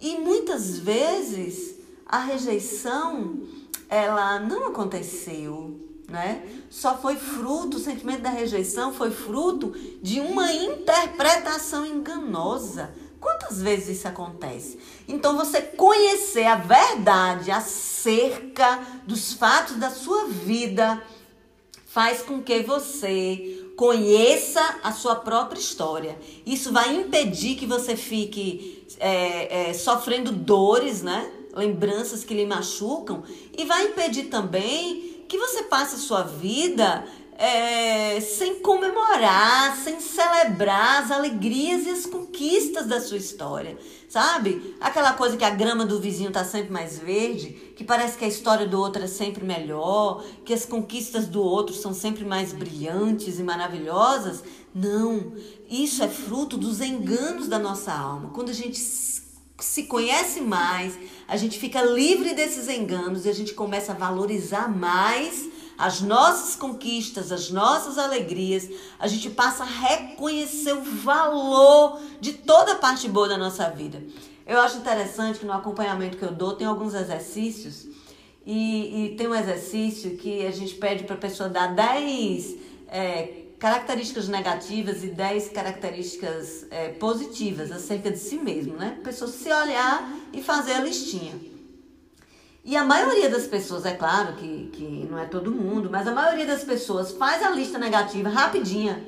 E 0.01 0.17
muitas 0.17 0.79
vezes 0.79 1.75
a 2.05 2.19
rejeição 2.19 3.41
ela 3.87 4.39
não 4.39 4.67
aconteceu, 4.67 5.79
né? 6.07 6.43
Só 6.69 6.97
foi 6.97 7.17
fruto, 7.17 7.77
o 7.77 7.79
sentimento 7.79 8.21
da 8.21 8.29
rejeição 8.29 8.93
foi 8.93 9.11
fruto 9.11 9.73
de 10.01 10.19
uma 10.19 10.51
interpretação 10.51 11.85
enganosa 11.85 12.93
Quantas 13.19 13.61
vezes 13.61 13.97
isso 13.97 14.07
acontece? 14.07 14.79
Então, 15.07 15.35
você 15.35 15.61
conhecer 15.61 16.45
a 16.45 16.55
verdade 16.55 17.51
acerca 17.51 18.79
dos 19.05 19.33
fatos 19.33 19.75
da 19.75 19.89
sua 19.89 20.27
vida 20.27 21.01
faz 21.85 22.21
com 22.21 22.41
que 22.41 22.61
você 22.61 23.73
conheça 23.75 24.79
a 24.83 24.91
sua 24.91 25.15
própria 25.15 25.59
história. 25.59 26.19
Isso 26.45 26.71
vai 26.71 26.95
impedir 26.95 27.55
que 27.55 27.65
você 27.65 27.95
fique 27.95 28.85
é, 28.99 29.69
é, 29.69 29.73
sofrendo 29.73 30.31
dores, 30.31 31.01
né? 31.01 31.31
Lembranças 31.53 32.23
que 32.23 32.33
lhe 32.33 32.45
machucam, 32.45 33.23
e 33.57 33.65
vai 33.65 33.85
impedir 33.87 34.25
também 34.25 35.23
que 35.27 35.37
você 35.37 35.63
passe 35.63 35.95
a 35.95 35.99
sua 35.99 36.23
vida 36.23 37.05
é, 37.39 38.19
sem 38.19 38.59
comemorar, 38.59 39.73
sem 39.77 39.97
celebrar 40.01 41.03
as 41.03 41.09
alegrias 41.09 41.85
e 41.85 41.89
as 41.89 42.05
conquistas 42.05 42.85
da 42.85 42.99
sua 42.99 43.15
história, 43.15 43.77
sabe? 44.09 44.75
Aquela 44.81 45.13
coisa 45.13 45.37
que 45.37 45.45
a 45.45 45.49
grama 45.49 45.85
do 45.85 46.01
vizinho 46.01 46.31
tá 46.31 46.43
sempre 46.43 46.69
mais 46.69 46.99
verde, 46.99 47.51
que 47.77 47.83
parece 47.85 48.17
que 48.17 48.25
a 48.25 48.27
história 48.27 48.67
do 48.67 48.77
outro 48.77 49.01
é 49.01 49.07
sempre 49.07 49.45
melhor, 49.45 50.21
que 50.43 50.53
as 50.53 50.65
conquistas 50.65 51.27
do 51.27 51.41
outro 51.41 51.73
são 51.73 51.93
sempre 51.93 52.25
mais 52.25 52.51
brilhantes 52.51 53.39
e 53.39 53.43
maravilhosas. 53.43 54.43
Não, 54.75 55.31
isso 55.69 56.03
é 56.03 56.09
fruto 56.09 56.57
dos 56.57 56.81
enganos 56.81 57.47
da 57.47 57.57
nossa 57.57 57.93
alma. 57.93 58.31
Quando 58.31 58.49
a 58.49 58.53
gente 58.53 58.77
se 58.77 59.83
conhece 59.83 60.41
mais, 60.41 60.99
a 61.25 61.37
gente 61.37 61.57
fica 61.57 61.81
livre 61.81 62.33
desses 62.33 62.67
enganos 62.67 63.25
e 63.25 63.29
a 63.29 63.33
gente 63.33 63.53
começa 63.53 63.93
a 63.93 63.95
valorizar 63.95 64.67
mais 64.67 65.47
as 65.79 66.01
nossas 66.01 66.57
conquistas, 66.57 67.31
as 67.31 67.49
nossas 67.49 67.97
alegrias, 67.97 68.69
a 68.99 69.07
gente 69.07 69.29
passa 69.29 69.63
a 69.63 69.65
reconhecer 69.65 70.73
o 70.73 70.81
valor 70.81 72.01
de 72.19 72.33
toda 72.33 72.73
a 72.73 72.75
parte 72.75 73.07
boa 73.07 73.29
da 73.29 73.37
nossa 73.37 73.69
vida. 73.69 74.03
Eu 74.45 74.59
acho 74.59 74.77
interessante 74.77 75.39
que 75.39 75.45
no 75.45 75.53
acompanhamento 75.53 76.17
que 76.17 76.23
eu 76.23 76.33
dou 76.33 76.53
tem 76.53 76.67
alguns 76.67 76.93
exercícios 76.93 77.87
e, 78.45 79.05
e 79.05 79.15
tem 79.15 79.29
um 79.29 79.33
exercício 79.33 80.17
que 80.17 80.45
a 80.45 80.51
gente 80.51 80.75
pede 80.75 81.05
para 81.05 81.15
a 81.15 81.19
pessoa 81.19 81.47
dar 81.47 81.67
10 81.67 82.55
é, 82.89 83.43
características 83.57 84.27
negativas 84.27 85.01
e 85.01 85.07
10 85.07 85.49
características 85.49 86.65
é, 86.71 86.89
positivas 86.89 87.71
acerca 87.71 88.11
de 88.11 88.17
si 88.17 88.35
mesmo, 88.35 88.75
né? 88.75 88.97
A 88.99 89.03
pessoa 89.03 89.31
se 89.31 89.49
olhar 89.49 90.13
e 90.33 90.41
fazer 90.41 90.73
a 90.73 90.81
listinha. 90.81 91.48
E 92.63 92.75
a 92.75 92.83
maioria 92.83 93.29
das 93.29 93.47
pessoas, 93.47 93.85
é 93.85 93.93
claro 93.93 94.33
que, 94.33 94.69
que 94.73 95.07
não 95.09 95.17
é 95.17 95.25
todo 95.25 95.51
mundo, 95.51 95.89
mas 95.89 96.07
a 96.07 96.11
maioria 96.11 96.45
das 96.45 96.63
pessoas 96.63 97.11
faz 97.11 97.41
a 97.43 97.49
lista 97.49 97.77
negativa 97.77 98.29
rapidinha. 98.29 99.03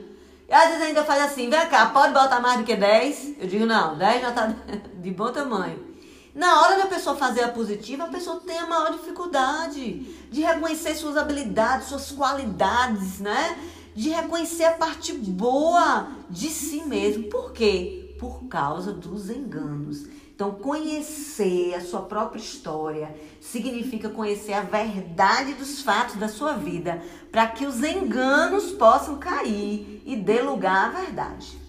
E 0.47 0.53
às 0.53 0.67
vezes 0.67 0.81
ainda 0.81 1.03
faz 1.03 1.21
assim, 1.23 1.49
vem 1.49 1.67
cá, 1.69 1.87
pode 1.87 2.13
botar 2.13 2.39
mais 2.39 2.59
do 2.59 2.63
que 2.63 2.75
10? 2.75 3.35
Eu 3.39 3.47
digo, 3.47 3.65
não, 3.65 3.97
10 3.97 4.21
já 4.21 4.31
tá 4.31 4.53
de 5.01 5.11
bom 5.11 5.31
tamanho. 5.31 5.91
Na 6.33 6.61
hora 6.61 6.77
da 6.77 6.85
pessoa 6.85 7.15
fazer 7.15 7.43
a 7.43 7.49
positiva, 7.49 8.05
a 8.05 8.07
pessoa 8.07 8.39
tem 8.39 8.57
a 8.57 8.65
maior 8.65 8.91
dificuldade 8.93 9.99
de 10.31 10.41
reconhecer 10.41 10.95
suas 10.95 11.17
habilidades, 11.17 11.89
suas 11.89 12.11
qualidades, 12.11 13.19
né? 13.19 13.57
De 13.93 14.09
reconhecer 14.09 14.63
a 14.63 14.71
parte 14.71 15.11
boa 15.13 16.07
de 16.29 16.47
si 16.47 16.83
mesmo. 16.85 17.29
Por 17.29 17.51
quê? 17.51 18.15
Por 18.17 18.45
causa 18.45 18.93
dos 18.93 19.29
enganos. 19.29 20.05
Então, 20.41 20.53
conhecer 20.53 21.75
a 21.75 21.81
sua 21.81 22.01
própria 22.01 22.41
história 22.41 23.15
significa 23.39 24.09
conhecer 24.09 24.53
a 24.53 24.61
verdade 24.61 25.53
dos 25.53 25.83
fatos 25.83 26.15
da 26.15 26.27
sua 26.27 26.53
vida, 26.53 26.99
para 27.31 27.45
que 27.45 27.63
os 27.63 27.83
enganos 27.83 28.71
possam 28.71 29.17
cair 29.17 30.01
e 30.03 30.15
dê 30.15 30.41
lugar 30.41 30.87
à 30.87 31.01
verdade. 31.01 31.59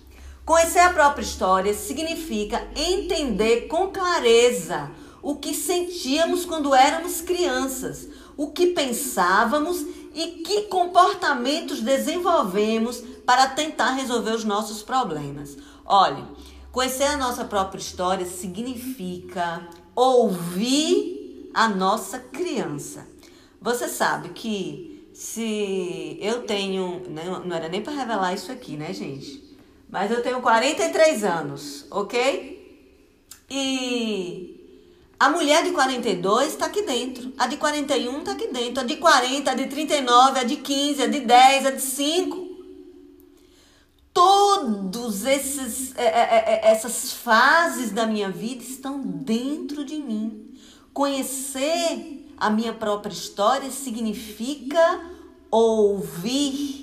Conhecer 0.42 0.78
a 0.78 0.90
própria 0.90 1.22
história 1.22 1.74
significa 1.74 2.66
entender 2.74 3.68
com 3.68 3.88
clareza 3.88 4.90
o 5.20 5.36
que 5.36 5.52
sentíamos 5.52 6.46
quando 6.46 6.74
éramos 6.74 7.20
crianças, 7.20 8.08
o 8.38 8.52
que 8.52 8.68
pensávamos 8.68 9.84
e 10.14 10.42
que 10.46 10.62
comportamentos 10.62 11.82
desenvolvemos 11.82 13.02
para 13.26 13.48
tentar 13.48 13.90
resolver 13.90 14.30
os 14.30 14.44
nossos 14.44 14.82
problemas. 14.82 15.58
Olhe, 15.84 16.24
Conhecer 16.72 17.04
a 17.04 17.18
nossa 17.18 17.44
própria 17.44 17.78
história 17.78 18.24
significa 18.24 19.68
ouvir 19.94 21.50
a 21.52 21.68
nossa 21.68 22.18
criança. 22.18 23.06
Você 23.60 23.86
sabe 23.88 24.30
que 24.30 25.06
se 25.12 26.16
eu 26.18 26.44
tenho. 26.44 27.02
Não, 27.10 27.44
não 27.44 27.54
era 27.54 27.68
nem 27.68 27.82
para 27.82 27.92
revelar 27.92 28.32
isso 28.32 28.50
aqui, 28.50 28.78
né, 28.78 28.94
gente? 28.94 29.54
Mas 29.90 30.10
eu 30.10 30.22
tenho 30.22 30.40
43 30.40 31.24
anos, 31.24 31.84
ok? 31.90 32.88
E 33.50 34.58
a 35.20 35.28
mulher 35.28 35.62
de 35.64 35.72
42 35.72 36.48
está 36.48 36.66
aqui 36.66 36.80
dentro. 36.86 37.34
A 37.36 37.46
de 37.48 37.58
41 37.58 38.18
está 38.20 38.32
aqui 38.32 38.48
dentro. 38.48 38.80
A 38.80 38.84
de 38.84 38.96
40, 38.96 39.50
a 39.50 39.54
de 39.54 39.66
39, 39.66 40.40
a 40.40 40.44
de 40.44 40.56
15, 40.56 41.02
a 41.02 41.06
de 41.06 41.20
10, 41.20 41.66
a 41.66 41.70
de 41.72 41.82
5 41.82 42.41
todos 44.12 45.24
esses 45.24 45.96
é, 45.96 46.04
é, 46.04 46.44
é, 46.46 46.70
essas 46.70 47.12
fases 47.12 47.90
da 47.90 48.06
minha 48.06 48.30
vida 48.30 48.62
estão 48.62 49.00
dentro 49.00 49.84
de 49.84 49.96
mim. 49.96 50.54
Conhecer 50.92 52.28
a 52.36 52.50
minha 52.50 52.72
própria 52.72 53.12
história 53.12 53.70
significa 53.70 55.00
ouvir 55.50 56.82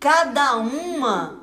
cada 0.00 0.56
uma 0.56 1.40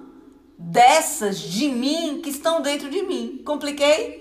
dessas 0.57 1.39
de 1.39 1.69
mim 1.69 2.21
que 2.21 2.29
estão 2.29 2.61
dentro 2.61 2.89
de 2.89 3.01
mim. 3.03 3.41
Compliquei? 3.45 4.19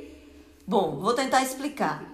Bom, 0.67 1.01
vou 1.01 1.14
tentar 1.14 1.43
explicar. 1.43 2.05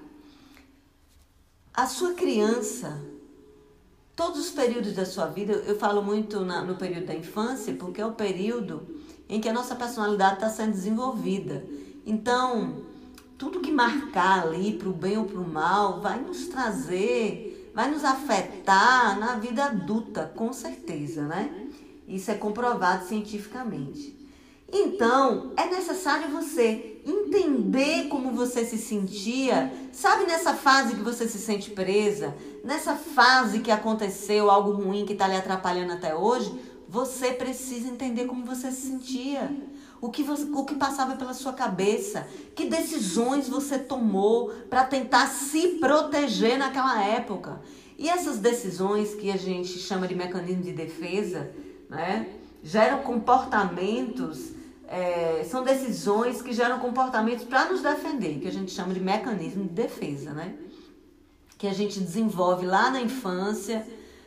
A 1.73 1.87
sua 1.87 2.15
criança 2.15 3.14
todos 4.17 4.39
os 4.39 4.51
períodos 4.51 4.93
da 4.93 5.05
sua 5.05 5.27
vida, 5.27 5.53
eu 5.53 5.79
falo 5.79 6.03
muito 6.03 6.41
na, 6.41 6.63
no 6.63 6.77
período 6.77 7.07
da 7.07 7.15
infância, 7.15 7.75
porque 7.75 8.01
é 8.01 8.07
o 8.07 8.13
período 8.13 8.87
em 9.29 9.41
que 9.41 9.49
a 9.49 9.53
nossa 9.53 9.75
personalidade 9.75 10.35
está 10.35 10.49
sendo 10.49 10.73
desenvolvida. 10.73 11.65
Então, 12.07 12.83
tudo 13.37 13.61
que 13.61 13.73
marcar 13.73 14.43
ali 14.43 14.75
para 14.75 14.89
o 14.89 14.93
bem 14.93 15.19
ou 15.19 15.25
para 15.25 15.41
o 15.41 15.49
mal 15.49 16.01
vai 16.01 16.21
nos 16.21 16.47
trazer, 16.47 17.71
vai 17.75 17.91
nos 17.91 18.05
afetar 18.05 19.19
na 19.19 19.37
vida 19.37 19.65
adulta, 19.65 20.31
com 20.37 20.53
certeza, 20.53 21.23
né? 21.23 21.69
Isso 22.07 22.31
é 22.31 22.35
comprovado 22.35 23.07
cientificamente. 23.07 24.14
Então, 24.77 25.53
é 25.57 25.67
necessário 25.67 26.31
você 26.31 27.01
entender 27.07 28.09
como 28.09 28.33
você 28.33 28.65
se 28.65 28.77
sentia, 28.77 29.73
sabe 29.93 30.27
nessa 30.27 30.53
fase 30.53 30.97
que 30.97 31.03
você 31.03 31.29
se 31.29 31.39
sente 31.39 31.71
presa, 31.71 32.35
nessa 32.65 32.97
fase 32.97 33.61
que 33.61 33.71
aconteceu 33.71 34.51
algo 34.51 34.73
ruim 34.73 35.07
que 35.07 35.13
está 35.13 35.29
lhe 35.29 35.37
atrapalhando 35.37 35.93
até 35.93 36.13
hoje, 36.13 36.53
você 36.89 37.31
precisa 37.31 37.89
entender 37.89 38.25
como 38.25 38.45
você 38.45 38.73
se 38.73 38.89
sentia. 38.89 39.49
O 40.01 40.11
que, 40.11 40.25
você, 40.25 40.43
o 40.53 40.65
que 40.65 40.75
passava 40.75 41.15
pela 41.15 41.35
sua 41.35 41.53
cabeça, 41.53 42.27
que 42.57 42.65
decisões 42.65 43.49
você 43.49 43.79
tomou 43.79 44.51
para 44.69 44.83
tentar 44.83 45.29
se 45.29 45.79
proteger 45.79 46.59
naquela 46.59 47.01
época. 47.01 47.61
E 47.97 48.09
essas 48.09 48.39
decisões 48.39 49.15
que 49.15 49.31
a 49.31 49.37
gente 49.37 49.79
chama 49.79 50.09
de 50.09 50.17
mecanismo 50.17 50.65
de 50.65 50.73
defesa, 50.73 51.53
né, 51.89 52.27
geram 52.65 53.03
comportamentos, 53.03 54.53
é, 54.89 55.45
são 55.45 55.63
decisões 55.63 56.43
que 56.43 56.53
geram 56.53 56.79
comportamentos 56.79 57.45
para 57.45 57.71
nos 57.71 57.83
defender, 57.83 58.39
que 58.41 58.49
a 58.49 58.53
gente 58.53 58.71
chama 58.73 58.95
de 58.95 59.01
mecanismo 59.01 59.65
de 59.65 59.71
defesa, 59.71 60.33
né? 60.33 60.55
Que 61.59 61.67
a 61.67 61.73
gente 61.73 62.01
desenvolve 62.01 62.67
lá 62.67 62.91
na 62.91 63.01
infância, 63.01 63.87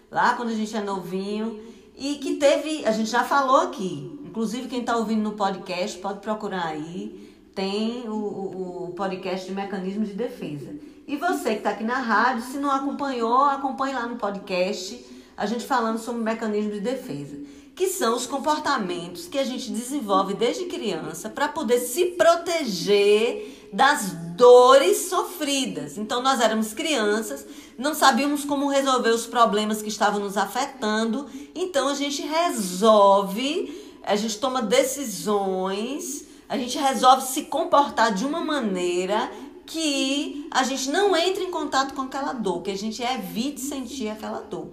lá 0.09 0.35
quando 0.35 0.49
a 0.49 0.55
gente 0.55 0.75
é 0.75 0.81
novinho, 0.81 1.59
e 1.95 2.15
que 2.15 2.35
teve, 2.35 2.85
a 2.85 2.91
gente 2.91 3.09
já 3.09 3.23
falou 3.23 3.61
aqui, 3.61 4.19
inclusive 4.25 4.67
quem 4.67 4.81
está 4.81 4.95
ouvindo 4.95 5.21
no 5.21 5.31
podcast 5.33 5.97
pode 5.99 6.19
procurar 6.19 6.67
aí, 6.67 7.33
tem 7.55 8.07
o, 8.07 8.13
o, 8.13 8.83
o 8.89 8.93
podcast 8.93 9.47
de 9.47 9.53
mecanismo 9.53 10.05
de 10.05 10.13
defesa. 10.13 10.75
E 11.07 11.15
você 11.15 11.51
que 11.51 11.57
está 11.57 11.71
aqui 11.71 11.83
na 11.83 11.99
rádio, 11.99 12.43
se 12.43 12.57
não 12.57 12.69
acompanhou, 12.69 13.45
acompanhe 13.45 13.95
lá 13.95 14.05
no 14.05 14.17
podcast, 14.17 15.03
a 15.35 15.45
gente 15.45 15.65
falando 15.65 15.97
sobre 15.97 16.21
mecanismo 16.21 16.71
de 16.71 16.81
defesa, 16.81 17.37
que 17.77 17.87
são 17.87 18.15
os 18.15 18.25
comportamentos 18.25 19.27
que 19.27 19.37
a 19.37 19.43
gente 19.43 19.69
desenvolve 19.69 20.33
desde 20.33 20.65
criança 20.65 21.29
para 21.29 21.47
poder 21.47 21.77
se 21.77 22.05
proteger 22.05 23.69
das 23.71 24.13
dores 24.35 25.09
sofridas. 25.09 25.95
Então 25.95 26.23
nós 26.23 26.41
éramos 26.41 26.73
crianças, 26.73 27.45
não 27.77 27.93
sabíamos 27.93 28.43
como 28.43 28.67
resolver 28.67 29.11
os 29.11 29.27
problemas 29.27 29.79
que 29.79 29.89
estavam 29.89 30.19
nos 30.19 30.37
afetando, 30.37 31.29
então 31.53 31.87
a 31.87 31.93
gente 31.93 32.23
resolve, 32.23 33.95
a 34.03 34.15
gente 34.15 34.39
toma 34.39 34.63
decisões, 34.63 36.25
a 36.49 36.57
gente 36.57 36.79
resolve 36.79 37.27
se 37.27 37.43
comportar 37.43 38.11
de 38.11 38.25
uma 38.25 38.41
maneira 38.41 39.31
que 39.67 40.47
a 40.49 40.63
gente 40.63 40.89
não 40.89 41.15
entre 41.15 41.43
em 41.43 41.51
contato 41.51 41.93
com 41.93 42.01
aquela 42.01 42.33
dor, 42.33 42.63
que 42.63 42.71
a 42.71 42.77
gente 42.77 43.03
evite 43.03 43.61
sentir 43.61 44.09
aquela 44.09 44.39
dor. 44.39 44.67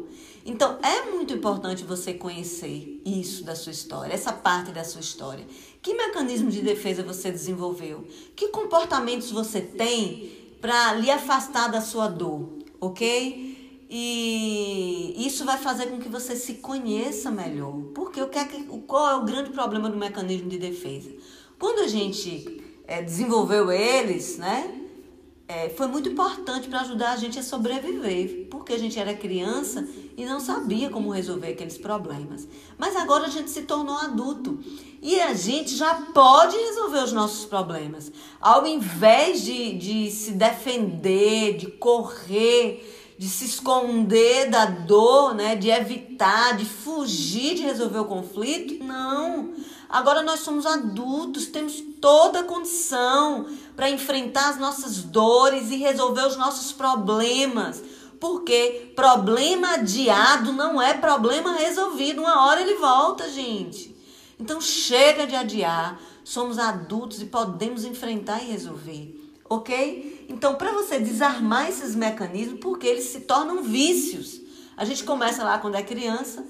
Então, 0.44 0.78
é 0.83 1.11
muito 1.11 1.33
importante 1.33 1.85
você 1.85 2.12
conhecer 2.12 3.00
isso 3.04 3.44
da 3.44 3.54
sua 3.54 3.72
história, 3.72 4.12
essa 4.12 4.33
parte 4.33 4.72
da 4.72 4.85
sua 4.85 5.00
história. 5.00 5.46
Que 5.80 5.94
mecanismo 5.94 6.50
de 6.50 6.61
defesa 6.61 7.02
você 7.02 7.30
desenvolveu? 7.30 8.07
Que 8.37 8.48
comportamentos 8.48 9.30
você 9.30 9.62
tem 9.62 10.30
para 10.61 10.94
lhe 10.94 11.11
afastar 11.11 11.68
da 11.68 11.80
sua 11.80 12.09
dor, 12.09 12.59
ok? 12.78 13.87
E 13.88 15.14
isso 15.26 15.44
vai 15.44 15.57
fazer 15.57 15.87
com 15.87 15.98
que 15.98 16.09
você 16.09 16.37
se 16.37 16.54
conheça 16.54 17.30
melhor. 17.30 17.74
Porque 17.94 18.20
o 18.20 18.28
que 18.28 18.38
é 18.38 18.44
qual 18.87 19.11
é 19.11 19.16
o 19.16 19.24
grande 19.24 19.50
problema 19.50 19.88
do 19.88 19.96
mecanismo 19.96 20.48
de 20.48 20.59
defesa? 20.59 21.11
Quando 21.59 21.80
a 21.80 21.88
gente 21.88 22.62
é, 22.87 23.00
desenvolveu 23.00 23.70
eles, 23.70 24.37
né? 24.37 24.83
É, 25.46 25.68
foi 25.68 25.87
muito 25.87 26.09
importante 26.09 26.68
para 26.68 26.80
ajudar 26.80 27.12
a 27.12 27.16
gente 27.16 27.38
a 27.38 27.42
sobreviver, 27.42 28.48
porque 28.50 28.72
a 28.72 28.78
gente 28.78 28.98
era 28.98 29.12
criança 29.12 29.87
e 30.16 30.24
não 30.24 30.40
sabia 30.40 30.88
como 30.88 31.11
resolver 31.11 31.48
aqueles 31.48 31.76
problemas. 31.76 32.48
Mas 32.78 32.96
agora 32.96 33.26
a 33.26 33.30
gente 33.30 33.50
se 33.50 33.62
tornou 33.62 33.94
adulto 33.94 34.59
e 35.02 35.20
a 35.20 35.35
gente 35.35 35.76
já 35.76 35.94
pode 36.14 36.57
resolver 36.57 37.04
os 37.04 37.12
nossos 37.12 37.44
problemas. 37.44 38.11
Ao 38.40 38.66
invés 38.66 39.42
de, 39.42 39.76
de 39.76 40.11
se 40.11 40.33
defender, 40.33 41.59
de 41.59 41.66
correr, 41.66 43.14
de 43.18 43.28
se 43.28 43.44
esconder 43.44 44.48
da 44.48 44.64
dor, 44.64 45.35
né, 45.35 45.57
de 45.57 45.68
evitar, 45.68 46.57
de 46.57 46.64
fugir 46.64 47.54
de 47.54 47.62
resolver 47.62 47.98
o 47.98 48.07
conflito, 48.07 48.83
não. 48.83 49.52
Agora 49.94 50.24
nós 50.24 50.40
somos 50.40 50.66
adultos, 50.66 51.46
temos 51.46 51.80
toda 52.00 52.40
a 52.40 52.42
condição 52.42 53.46
para 53.76 53.88
enfrentar 53.88 54.48
as 54.48 54.59
nossas 54.59 55.04
dores 55.04 55.70
e 55.70 55.76
resolver 55.76 56.26
os 56.26 56.37
nossos 56.37 56.72
problemas. 56.72 57.80
Porque 58.18 58.92
problema 58.96 59.74
adiado 59.74 60.52
não 60.52 60.83
é 60.83 60.94
problema 60.94 61.52
resolvido. 61.52 62.22
Uma 62.22 62.44
hora 62.44 62.61
ele 62.61 62.74
volta, 62.74 63.30
gente. 63.30 63.94
Então 64.37 64.61
chega 64.61 65.28
de 65.28 65.37
adiar. 65.37 66.00
Somos 66.24 66.59
adultos 66.59 67.22
e 67.22 67.26
podemos 67.26 67.85
enfrentar 67.85 68.42
e 68.42 68.50
resolver. 68.50 69.33
Ok? 69.48 70.26
Então, 70.28 70.57
para 70.57 70.72
você 70.72 70.98
desarmar 70.98 71.68
esses 71.68 71.94
mecanismos, 71.94 72.59
porque 72.59 72.88
eles 72.88 73.04
se 73.04 73.20
tornam 73.20 73.62
vícios. 73.62 74.40
A 74.76 74.85
gente 74.85 75.04
começa 75.04 75.44
lá 75.44 75.57
quando 75.59 75.76
é 75.76 75.85
criança 75.85 76.44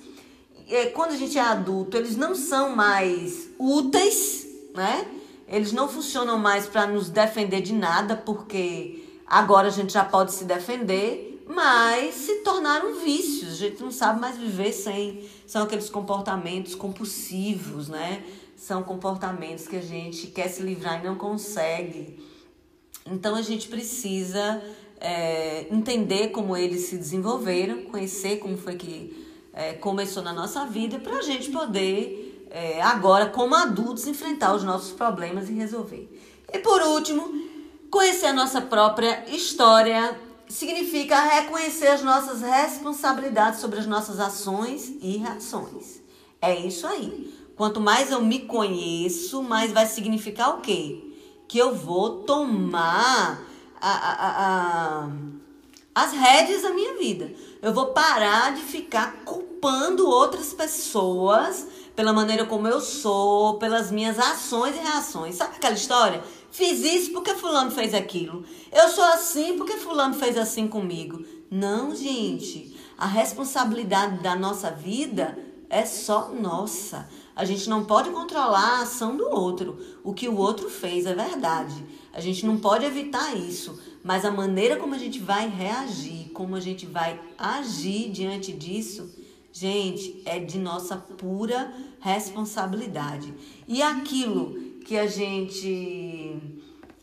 é, 0.68 0.86
quando 0.86 1.12
a 1.12 1.16
gente 1.16 1.38
é 1.38 1.42
adulto, 1.42 1.96
eles 1.96 2.16
não 2.16 2.34
são 2.34 2.74
mais 2.74 3.48
úteis, 3.58 4.46
né? 4.74 5.06
Eles 5.46 5.72
não 5.72 5.88
funcionam 5.88 6.38
mais 6.38 6.66
para 6.66 6.86
nos 6.86 7.10
defender 7.10 7.60
de 7.60 7.72
nada, 7.72 8.16
porque 8.16 9.04
agora 9.26 9.68
a 9.68 9.70
gente 9.70 9.92
já 9.92 10.04
pode 10.04 10.32
se 10.32 10.44
defender, 10.44 11.44
mas 11.46 12.14
se 12.14 12.36
tornaram 12.36 12.94
vícios. 12.94 13.52
A 13.52 13.56
gente 13.56 13.82
não 13.82 13.90
sabe 13.90 14.20
mais 14.20 14.38
viver 14.38 14.72
sem. 14.72 15.28
São 15.46 15.62
aqueles 15.62 15.90
comportamentos 15.90 16.74
compulsivos, 16.74 17.88
né? 17.88 18.24
São 18.56 18.82
comportamentos 18.82 19.68
que 19.68 19.76
a 19.76 19.82
gente 19.82 20.28
quer 20.28 20.48
se 20.48 20.62
livrar 20.62 21.00
e 21.00 21.06
não 21.06 21.16
consegue. 21.16 22.18
Então 23.06 23.34
a 23.34 23.42
gente 23.42 23.68
precisa 23.68 24.62
é, 24.98 25.66
entender 25.70 26.28
como 26.28 26.56
eles 26.56 26.86
se 26.86 26.96
desenvolveram, 26.96 27.82
conhecer 27.82 28.38
como 28.38 28.56
foi 28.56 28.76
que 28.76 29.24
é, 29.54 29.72
começou 29.74 30.22
na 30.22 30.32
nossa 30.32 30.66
vida 30.66 30.98
para 30.98 31.18
a 31.18 31.22
gente 31.22 31.50
poder, 31.50 32.46
é, 32.50 32.82
agora, 32.82 33.26
como 33.26 33.54
adultos, 33.54 34.06
enfrentar 34.06 34.54
os 34.54 34.64
nossos 34.64 34.92
problemas 34.92 35.48
e 35.48 35.52
resolver. 35.52 36.10
E 36.52 36.58
por 36.58 36.82
último, 36.82 37.22
conhecer 37.90 38.26
a 38.26 38.32
nossa 38.32 38.60
própria 38.60 39.24
história 39.28 40.18
significa 40.48 41.18
reconhecer 41.20 41.88
as 41.88 42.02
nossas 42.02 42.42
responsabilidades 42.42 43.60
sobre 43.60 43.78
as 43.78 43.86
nossas 43.86 44.20
ações 44.20 44.92
e 45.00 45.16
reações. 45.16 46.02
É 46.40 46.54
isso 46.54 46.86
aí. 46.86 47.32
Quanto 47.56 47.80
mais 47.80 48.10
eu 48.10 48.20
me 48.20 48.40
conheço, 48.40 49.42
mais 49.42 49.72
vai 49.72 49.86
significar 49.86 50.50
o 50.50 50.60
quê? 50.60 51.12
Que 51.46 51.58
eu 51.58 51.74
vou 51.74 52.24
tomar 52.24 53.42
a, 53.80 53.90
a, 53.90 54.44
a, 55.04 55.08
as 55.94 56.12
rédeas 56.12 56.62
da 56.62 56.72
minha 56.72 56.98
vida. 56.98 57.32
Eu 57.62 57.72
vou 57.72 57.86
parar 57.86 58.52
de 58.54 58.62
ficar 58.62 59.24
culpando 59.24 60.08
outras 60.08 60.52
pessoas 60.52 61.66
pela 61.94 62.12
maneira 62.12 62.44
como 62.44 62.66
eu 62.66 62.80
sou, 62.80 63.58
pelas 63.58 63.90
minhas 63.90 64.18
ações 64.18 64.74
e 64.74 64.80
reações. 64.80 65.36
Sabe 65.36 65.56
aquela 65.56 65.74
história? 65.74 66.22
Fiz 66.50 66.80
isso 66.80 67.12
porque 67.12 67.34
fulano 67.34 67.70
fez 67.70 67.94
aquilo. 67.94 68.44
Eu 68.72 68.88
sou 68.88 69.04
assim 69.04 69.56
porque 69.56 69.76
fulano 69.76 70.14
fez 70.14 70.36
assim 70.36 70.66
comigo. 70.66 71.24
Não, 71.50 71.94
gente. 71.94 72.74
A 72.98 73.06
responsabilidade 73.06 74.22
da 74.22 74.34
nossa 74.34 74.70
vida 74.70 75.38
é 75.70 75.84
só 75.84 76.30
nossa. 76.30 77.08
A 77.36 77.44
gente 77.44 77.68
não 77.68 77.84
pode 77.84 78.10
controlar 78.10 78.78
a 78.78 78.82
ação 78.82 79.16
do 79.16 79.28
outro. 79.28 79.78
O 80.04 80.12
que 80.12 80.28
o 80.28 80.36
outro 80.36 80.70
fez 80.70 81.04
é 81.06 81.14
verdade. 81.14 81.74
A 82.12 82.20
gente 82.20 82.46
não 82.46 82.58
pode 82.58 82.84
evitar 82.84 83.34
isso. 83.36 83.78
Mas 84.02 84.24
a 84.24 84.30
maneira 84.30 84.76
como 84.76 84.94
a 84.94 84.98
gente 84.98 85.18
vai 85.18 85.48
reagir, 85.48 86.30
como 86.32 86.54
a 86.54 86.60
gente 86.60 86.86
vai 86.86 87.20
agir 87.36 88.10
diante 88.10 88.52
disso, 88.52 89.10
gente, 89.52 90.22
é 90.24 90.38
de 90.38 90.58
nossa 90.58 90.96
pura 90.96 91.72
responsabilidade. 92.00 93.32
E 93.66 93.82
aquilo 93.82 94.74
que 94.84 94.96
a 94.96 95.06
gente 95.06 96.36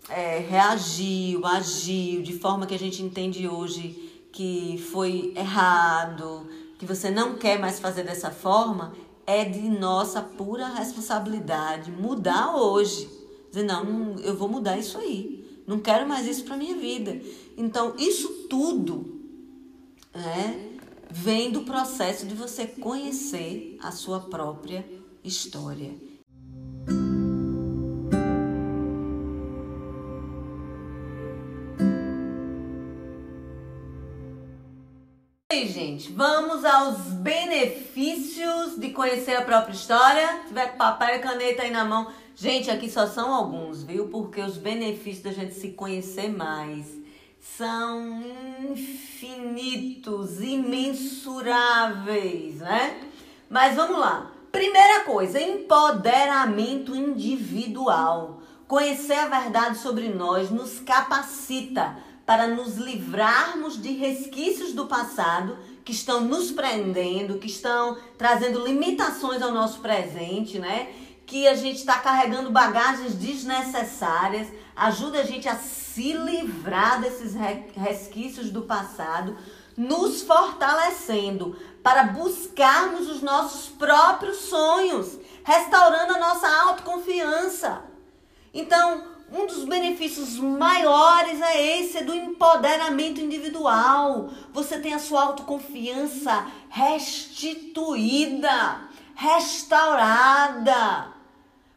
é, 0.07 0.39
reagiu, 0.39 1.45
agiu 1.45 2.21
de 2.21 2.37
forma 2.37 2.65
que 2.65 2.75
a 2.75 2.79
gente 2.79 3.01
entende 3.01 3.47
hoje 3.47 4.09
que 4.31 4.81
foi 4.91 5.33
errado, 5.35 6.47
que 6.77 6.85
você 6.85 7.09
não 7.09 7.35
quer 7.35 7.59
mais 7.59 7.79
fazer 7.79 8.03
dessa 8.03 8.31
forma, 8.31 8.93
é 9.31 9.45
de 9.45 9.69
nossa 9.69 10.21
pura 10.21 10.67
responsabilidade 10.67 11.91
mudar 11.91 12.55
hoje. 12.55 13.09
Dizer, 13.49 13.63
não, 13.63 14.15
eu 14.19 14.35
vou 14.35 14.49
mudar 14.49 14.77
isso 14.77 14.97
aí. 14.97 15.63
Não 15.65 15.79
quero 15.79 16.07
mais 16.07 16.27
isso 16.27 16.43
para 16.43 16.57
minha 16.57 16.75
vida. 16.75 17.21
Então, 17.57 17.95
isso 17.97 18.47
tudo 18.49 19.21
né, 20.13 20.77
vem 21.09 21.51
do 21.51 21.61
processo 21.61 22.25
de 22.25 22.35
você 22.35 22.65
conhecer 22.65 23.77
a 23.81 23.91
sua 23.91 24.19
própria 24.19 24.85
história. 25.23 25.93
Gente, 35.67 36.12
vamos 36.12 36.65
aos 36.65 36.97
benefícios 37.13 38.78
de 38.78 38.89
conhecer 38.89 39.36
a 39.36 39.43
própria 39.43 39.74
história. 39.74 40.41
Se 40.41 40.47
tiver 40.47 40.76
papel 40.76 41.17
e 41.17 41.19
caneta 41.19 41.62
aí 41.62 41.69
na 41.69 41.86
mão. 41.86 42.08
Gente, 42.36 42.71
aqui 42.71 42.89
só 42.89 43.06
são 43.06 43.32
alguns, 43.32 43.84
viu? 43.84 44.08
Porque 44.08 44.41
os 44.41 44.58
benefícios 44.58 45.24
da 45.24 45.32
gente 45.32 45.54
se 45.54 45.69
conhecer 45.69 46.30
mais 46.30 46.88
são 47.39 48.24
infinitos, 48.71 50.41
imensuráveis, 50.41 52.56
né? 52.56 53.00
Mas 53.47 53.76
vamos 53.76 54.00
lá. 54.00 54.32
Primeira 54.52 55.06
coisa, 55.06 55.39
empoderamento 55.39 56.95
individual. 56.95 58.41
Conhecer 58.67 59.13
a 59.13 59.28
verdade 59.28 59.78
sobre 59.78 60.10
nós 60.10 60.50
nos 60.50 60.80
capacita 60.80 61.97
para 62.31 62.47
nos 62.47 62.77
livrarmos 62.77 63.75
de 63.75 63.91
resquícios 63.91 64.71
do 64.71 64.85
passado 64.85 65.57
que 65.83 65.91
estão 65.91 66.21
nos 66.21 66.49
prendendo, 66.49 67.37
que 67.37 67.47
estão 67.47 67.97
trazendo 68.17 68.65
limitações 68.65 69.41
ao 69.41 69.51
nosso 69.51 69.81
presente, 69.81 70.57
né? 70.57 70.93
Que 71.25 71.45
a 71.45 71.55
gente 71.55 71.79
está 71.79 71.99
carregando 71.99 72.49
bagagens 72.49 73.15
desnecessárias, 73.15 74.47
ajuda 74.73 75.19
a 75.19 75.23
gente 75.25 75.49
a 75.49 75.57
se 75.57 76.13
livrar 76.13 77.01
desses 77.01 77.35
resquícios 77.75 78.49
do 78.49 78.61
passado, 78.61 79.35
nos 79.75 80.21
fortalecendo 80.21 81.59
para 81.83 82.03
buscarmos 82.03 83.09
os 83.09 83.21
nossos 83.21 83.67
próprios 83.67 84.37
sonhos, 84.37 85.19
restaurando 85.43 86.13
a 86.13 86.19
nossa 86.19 86.47
autoconfiança. 86.47 87.83
Então, 88.53 89.11
um 89.31 89.47
dos 89.47 89.63
benefícios 89.63 90.37
maiores 90.37 91.41
é 91.41 91.79
esse, 91.79 91.99
é 91.99 92.03
do 92.03 92.13
empoderamento 92.13 93.21
individual. 93.21 94.29
Você 94.51 94.77
tem 94.79 94.93
a 94.93 94.99
sua 94.99 95.23
autoconfiança 95.23 96.51
restituída, 96.69 98.81
restaurada. 99.15 101.13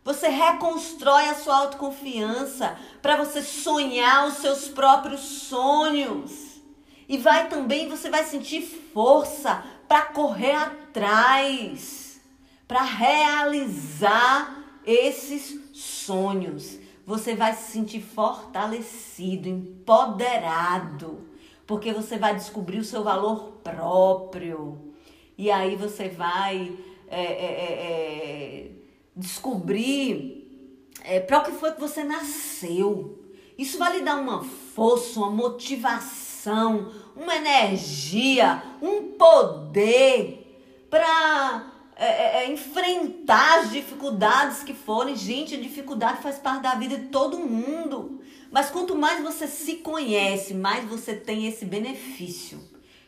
Você 0.03 0.29
reconstrói 0.29 1.29
a 1.29 1.37
sua 1.37 1.59
autoconfiança 1.59 2.77
para 3.01 3.17
você 3.17 3.41
sonhar 3.41 4.27
os 4.27 4.39
seus 4.39 4.67
próprios 4.67 5.21
sonhos. 5.21 6.61
E 7.09 7.17
vai 7.17 7.49
também, 7.49 7.89
você 7.89 8.11
vai 8.11 8.25
sentir 8.25 8.63
força 8.93 9.63
para 9.87 10.03
correr 10.03 10.57
atrás, 10.57 12.21
para 12.67 12.83
realizar 12.83 14.65
esses 14.85 15.61
sonhos 15.73 16.83
você 17.07 17.35
vai 17.35 17.55
se 17.55 17.73
sentir 17.73 18.01
fortalecido, 18.01 19.49
empoderado, 19.49 21.29
porque 21.67 21.93
você 21.93 22.19
vai 22.19 22.35
descobrir 22.35 22.79
o 22.79 22.85
seu 22.85 23.03
valor 23.03 23.59
próprio. 23.63 24.95
E 25.37 25.51
aí 25.51 25.77
você 25.77 26.09
vai 26.09 26.77
é, 27.09 27.23
é, 27.23 27.27
é, 27.27 28.67
é 28.67 28.71
descobrir 29.15 30.45
é, 31.03 31.21
para 31.21 31.39
o 31.39 31.45
que 31.45 31.53
foi 31.53 31.73
que 31.73 31.81
você 31.81 32.03
nasceu. 32.03 33.19
Isso 33.57 33.79
vai 33.79 33.99
lhe 33.99 34.05
dar 34.05 34.17
uma 34.17 34.43
força, 34.43 35.21
uma 35.21 35.31
motivação, 35.31 36.91
uma 37.15 37.37
energia, 37.37 38.63
um 38.83 39.13
poder 39.13 40.41
para 40.91 41.74
é, 41.97 42.07
é, 42.07 42.45
é, 42.45 42.53
enfrentar 42.53 43.61
as 43.61 43.71
dificuldades 43.71 44.65
que 44.65 44.75
forem. 44.75 45.17
Gente, 45.17 45.55
a 45.55 45.61
dificuldade 45.61 46.23
faz 46.23 46.39
parte 46.39 46.63
da 46.63 46.75
vida 46.75 46.97
de 46.99 47.07
todo 47.07 47.39
mundo. 47.39 48.21
Mas 48.51 48.71
quanto 48.71 48.97
mais 48.97 49.23
você 49.23 49.47
se 49.47 49.77
conhece, 49.77 50.55
mais 50.55 50.85
você 50.89 51.15
tem 51.15 51.47
esse 51.47 51.65
benefício 51.65 52.61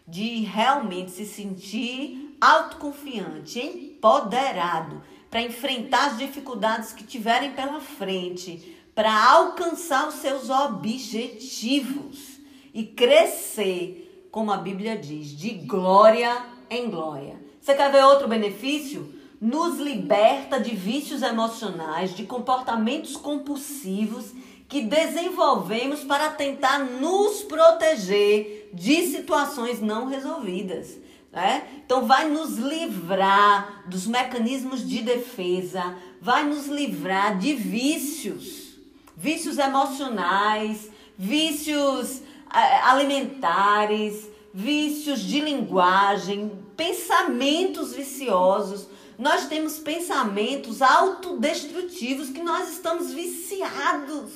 de 0.06 0.42
realmente 0.42 1.10
se 1.10 1.26
sentir 1.26 2.36
autoconfiante, 2.40 3.60
empoderado 3.60 5.02
para 5.30 5.42
enfrentar 5.42 6.12
as 6.12 6.18
dificuldades 6.18 6.92
que 6.92 7.02
tiverem 7.02 7.52
pela 7.52 7.80
frente, 7.80 8.76
para 8.94 9.32
alcançar 9.32 10.06
os 10.06 10.14
seus 10.14 10.48
objetivos 10.48 12.38
e 12.72 12.84
crescer, 12.84 14.28
como 14.30 14.52
a 14.52 14.56
Bíblia 14.56 14.96
diz, 14.96 15.28
de 15.30 15.50
glória 15.50 16.44
em 16.70 16.88
glória. 16.88 17.45
Você 17.66 17.74
quer 17.74 17.90
ver 17.90 18.04
outro 18.04 18.28
benefício? 18.28 19.12
Nos 19.40 19.80
liberta 19.80 20.60
de 20.60 20.76
vícios 20.76 21.20
emocionais, 21.20 22.14
de 22.14 22.22
comportamentos 22.22 23.16
compulsivos 23.16 24.26
que 24.68 24.82
desenvolvemos 24.82 26.04
para 26.04 26.30
tentar 26.30 26.78
nos 26.78 27.42
proteger 27.42 28.70
de 28.72 29.08
situações 29.08 29.80
não 29.80 30.06
resolvidas. 30.06 30.96
Né? 31.32 31.66
Então, 31.84 32.06
vai 32.06 32.28
nos 32.28 32.56
livrar 32.56 33.82
dos 33.88 34.06
mecanismos 34.06 34.88
de 34.88 35.02
defesa, 35.02 35.96
vai 36.20 36.44
nos 36.44 36.68
livrar 36.68 37.36
de 37.36 37.52
vícios, 37.52 38.76
vícios 39.16 39.58
emocionais, 39.58 40.88
vícios 41.18 42.22
eh, 42.54 42.80
alimentares, 42.84 44.35
vícios 44.56 45.20
de 45.20 45.38
linguagem, 45.38 46.50
pensamentos 46.74 47.94
viciosos. 47.94 48.88
Nós 49.18 49.46
temos 49.48 49.78
pensamentos 49.78 50.80
autodestrutivos 50.80 52.30
que 52.30 52.42
nós 52.42 52.72
estamos 52.72 53.12
viciados. 53.12 54.32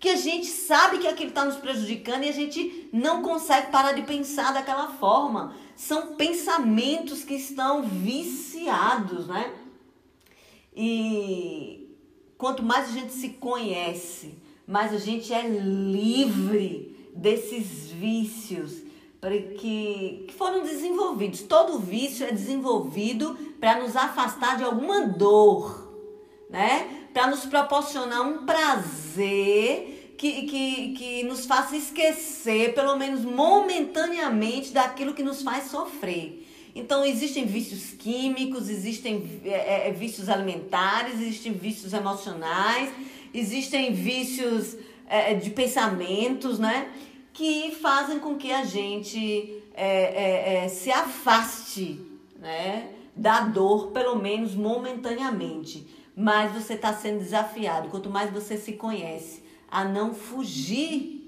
Que 0.00 0.08
a 0.08 0.16
gente 0.16 0.46
sabe 0.46 0.98
que 0.98 1.06
aquilo 1.06 1.28
está 1.28 1.44
nos 1.44 1.56
prejudicando 1.56 2.24
e 2.24 2.30
a 2.30 2.32
gente 2.32 2.88
não 2.94 3.20
consegue 3.20 3.70
parar 3.70 3.92
de 3.92 4.02
pensar 4.02 4.54
daquela 4.54 4.88
forma. 4.94 5.54
São 5.76 6.16
pensamentos 6.16 7.22
que 7.22 7.34
estão 7.34 7.82
viciados, 7.82 9.26
né? 9.26 9.52
E 10.74 11.94
quanto 12.38 12.62
mais 12.62 12.88
a 12.88 12.92
gente 12.92 13.12
se 13.12 13.28
conhece, 13.28 14.34
mais 14.66 14.94
a 14.94 14.98
gente 14.98 15.30
é 15.30 15.46
livre 15.46 16.96
desses 17.14 17.90
vícios 17.90 18.81
que, 19.30 20.24
que 20.26 20.34
foram 20.36 20.64
desenvolvidos. 20.64 21.42
Todo 21.42 21.78
vício 21.78 22.26
é 22.26 22.32
desenvolvido 22.32 23.36
para 23.60 23.80
nos 23.80 23.94
afastar 23.94 24.56
de 24.56 24.64
alguma 24.64 25.06
dor, 25.06 25.92
né? 26.50 27.06
Para 27.14 27.28
nos 27.28 27.46
proporcionar 27.46 28.22
um 28.22 28.44
prazer 28.44 30.14
que, 30.18 30.42
que, 30.42 30.92
que 30.94 31.22
nos 31.22 31.46
faça 31.46 31.76
esquecer, 31.76 32.74
pelo 32.74 32.96
menos 32.96 33.24
momentaneamente, 33.24 34.72
daquilo 34.72 35.14
que 35.14 35.22
nos 35.22 35.42
faz 35.42 35.70
sofrer. 35.70 36.44
Então, 36.74 37.04
existem 37.04 37.44
vícios 37.44 37.92
químicos, 37.92 38.68
existem 38.68 39.40
é, 39.44 39.88
é, 39.88 39.92
vícios 39.92 40.28
alimentares, 40.28 41.20
existem 41.20 41.52
vícios 41.52 41.92
emocionais, 41.92 42.90
existem 43.32 43.92
vícios 43.92 44.76
é, 45.06 45.34
de 45.34 45.50
pensamentos, 45.50 46.58
né? 46.58 46.90
Que 47.32 47.70
fazem 47.80 48.18
com 48.18 48.36
que 48.36 48.52
a 48.52 48.64
gente 48.64 49.62
é, 49.74 49.84
é, 49.84 50.64
é, 50.64 50.68
se 50.68 50.90
afaste 50.90 52.00
né, 52.38 52.90
da 53.16 53.40
dor, 53.40 53.90
pelo 53.92 54.16
menos 54.16 54.54
momentaneamente. 54.54 55.86
Mas 56.14 56.52
você 56.52 56.74
está 56.74 56.92
sendo 56.92 57.20
desafiado, 57.20 57.88
quanto 57.88 58.10
mais 58.10 58.30
você 58.30 58.56
se 58.56 58.74
conhece, 58.74 59.42
a 59.70 59.84
não 59.84 60.12
fugir 60.12 61.22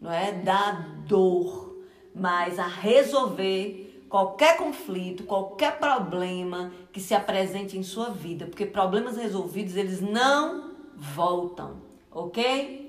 não 0.00 0.12
é, 0.12 0.32
da 0.32 0.72
dor, 1.06 1.76
mas 2.14 2.58
a 2.58 2.66
resolver 2.66 4.04
qualquer 4.08 4.56
conflito, 4.56 5.24
qualquer 5.24 5.78
problema 5.78 6.72
que 6.92 7.00
se 7.00 7.14
apresente 7.14 7.78
em 7.78 7.82
sua 7.82 8.10
vida, 8.10 8.46
porque 8.46 8.66
problemas 8.66 9.16
resolvidos 9.16 9.76
eles 9.76 10.00
não 10.00 10.72
voltam, 10.96 11.82
ok? 12.10 12.80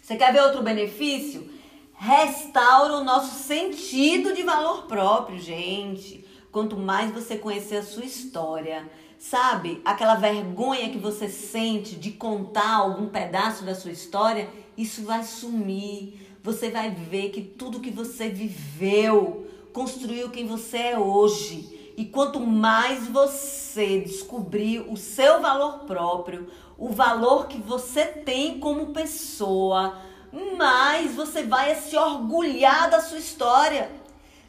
Você 0.00 0.16
quer 0.16 0.32
ver 0.32 0.42
outro 0.42 0.62
benefício? 0.62 1.55
Restaura 1.96 2.94
o 2.94 3.04
nosso 3.04 3.42
sentido 3.42 4.34
de 4.34 4.42
valor 4.42 4.82
próprio, 4.82 5.38
gente. 5.38 6.24
Quanto 6.52 6.76
mais 6.76 7.10
você 7.10 7.36
conhecer 7.36 7.76
a 7.76 7.82
sua 7.82 8.04
história, 8.04 8.88
sabe? 9.18 9.80
Aquela 9.84 10.14
vergonha 10.14 10.90
que 10.90 10.98
você 10.98 11.28
sente 11.28 11.96
de 11.96 12.12
contar 12.12 12.76
algum 12.76 13.08
pedaço 13.08 13.64
da 13.64 13.74
sua 13.74 13.90
história, 13.90 14.48
isso 14.76 15.02
vai 15.02 15.22
sumir. 15.24 16.38
Você 16.42 16.70
vai 16.70 16.90
ver 16.90 17.30
que 17.30 17.42
tudo 17.42 17.80
que 17.80 17.90
você 17.90 18.28
viveu 18.28 19.46
construiu 19.72 20.30
quem 20.30 20.46
você 20.46 20.78
é 20.78 20.98
hoje. 20.98 21.92
E 21.96 22.04
quanto 22.04 22.40
mais 22.40 23.08
você 23.08 24.00
descobrir 24.00 24.80
o 24.80 24.96
seu 24.96 25.40
valor 25.40 25.80
próprio, 25.80 26.48
o 26.78 26.90
valor 26.90 27.46
que 27.46 27.58
você 27.58 28.04
tem 28.04 28.60
como 28.60 28.92
pessoa, 28.92 29.98
mais 30.56 31.14
você 31.14 31.42
vai 31.42 31.74
se 31.76 31.96
orgulhar 31.96 32.90
da 32.90 33.00
sua 33.00 33.18
história. 33.18 33.90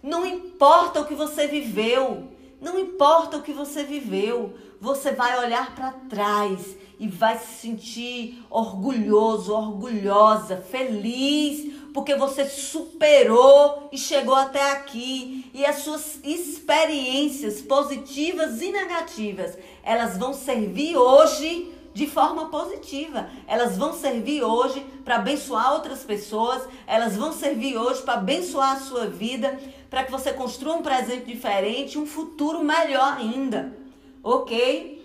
Não 0.01 0.25
importa 0.25 1.01
o 1.01 1.05
que 1.05 1.15
você 1.15 1.47
viveu, 1.47 2.27
não 2.61 2.77
importa 2.77 3.37
o 3.37 3.41
que 3.41 3.53
você 3.53 3.83
viveu, 3.83 4.53
você 4.79 5.11
vai 5.11 5.37
olhar 5.39 5.73
para 5.73 5.91
trás 6.09 6.75
e 6.99 7.07
vai 7.07 7.37
se 7.37 7.61
sentir 7.61 8.43
orgulhoso, 8.49 9.53
orgulhosa, 9.53 10.57
feliz 10.57 11.77
porque 11.97 12.13
você 12.13 12.45
superou 12.45 13.89
e 13.91 13.97
chegou 13.97 14.35
até 14.35 14.71
aqui. 14.73 15.49
E 15.51 15.65
as 15.65 15.77
suas 15.77 16.19
experiências 16.23 17.59
positivas 17.59 18.61
e 18.61 18.71
negativas, 18.71 19.57
elas 19.81 20.15
vão 20.15 20.31
servir 20.31 20.95
hoje 20.95 21.73
de 21.97 22.05
forma 22.05 22.45
positiva. 22.49 23.27
Elas 23.47 23.75
vão 23.75 23.91
servir 23.91 24.43
hoje 24.43 24.85
para 25.03 25.15
abençoar 25.15 25.73
outras 25.73 26.03
pessoas, 26.03 26.61
elas 26.85 27.17
vão 27.17 27.33
servir 27.33 27.75
hoje 27.75 28.03
para 28.03 28.13
abençoar 28.13 28.73
a 28.73 28.79
sua 28.79 29.07
vida, 29.07 29.59
para 29.89 30.03
que 30.03 30.11
você 30.11 30.31
construa 30.31 30.75
um 30.75 30.83
presente 30.83 31.25
diferente, 31.25 31.97
um 31.97 32.05
futuro 32.05 32.63
melhor 32.63 33.17
ainda. 33.17 33.75
OK? 34.21 35.03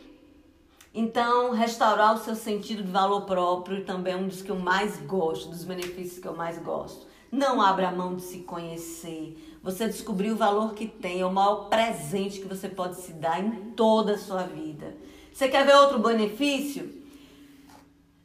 Então, 0.94 1.52
restaurar 1.52 2.14
o 2.14 2.18
seu 2.18 2.34
sentido 2.34 2.82
de 2.82 2.92
valor 2.92 3.22
próprio 3.22 3.86
também 3.86 4.12
é 4.12 4.16
um 4.18 4.28
dos 4.28 4.42
que 4.42 4.50
eu 4.50 4.56
mais 4.56 4.98
gosto, 4.98 5.48
dos 5.48 5.64
benefícios 5.64 6.18
que 6.18 6.28
eu 6.28 6.36
mais 6.36 6.58
gosto. 6.58 7.06
Não 7.30 7.62
abra 7.62 7.90
mão 7.90 8.16
de 8.16 8.20
se 8.20 8.40
conhecer. 8.40 9.58
Você 9.62 9.86
descobriu 9.86 10.34
o 10.34 10.36
valor 10.36 10.74
que 10.74 10.86
tem, 10.86 11.22
é 11.22 11.24
o 11.24 11.32
maior 11.32 11.70
presente 11.70 12.38
que 12.38 12.46
você 12.46 12.68
pode 12.68 12.96
se 12.96 13.14
dar 13.14 13.42
em 13.42 13.70
toda 13.70 14.12
a 14.12 14.18
sua 14.18 14.42
vida. 14.42 14.94
Você 15.32 15.48
quer 15.48 15.64
ver 15.64 15.74
outro 15.76 15.98
benefício? 15.98 17.02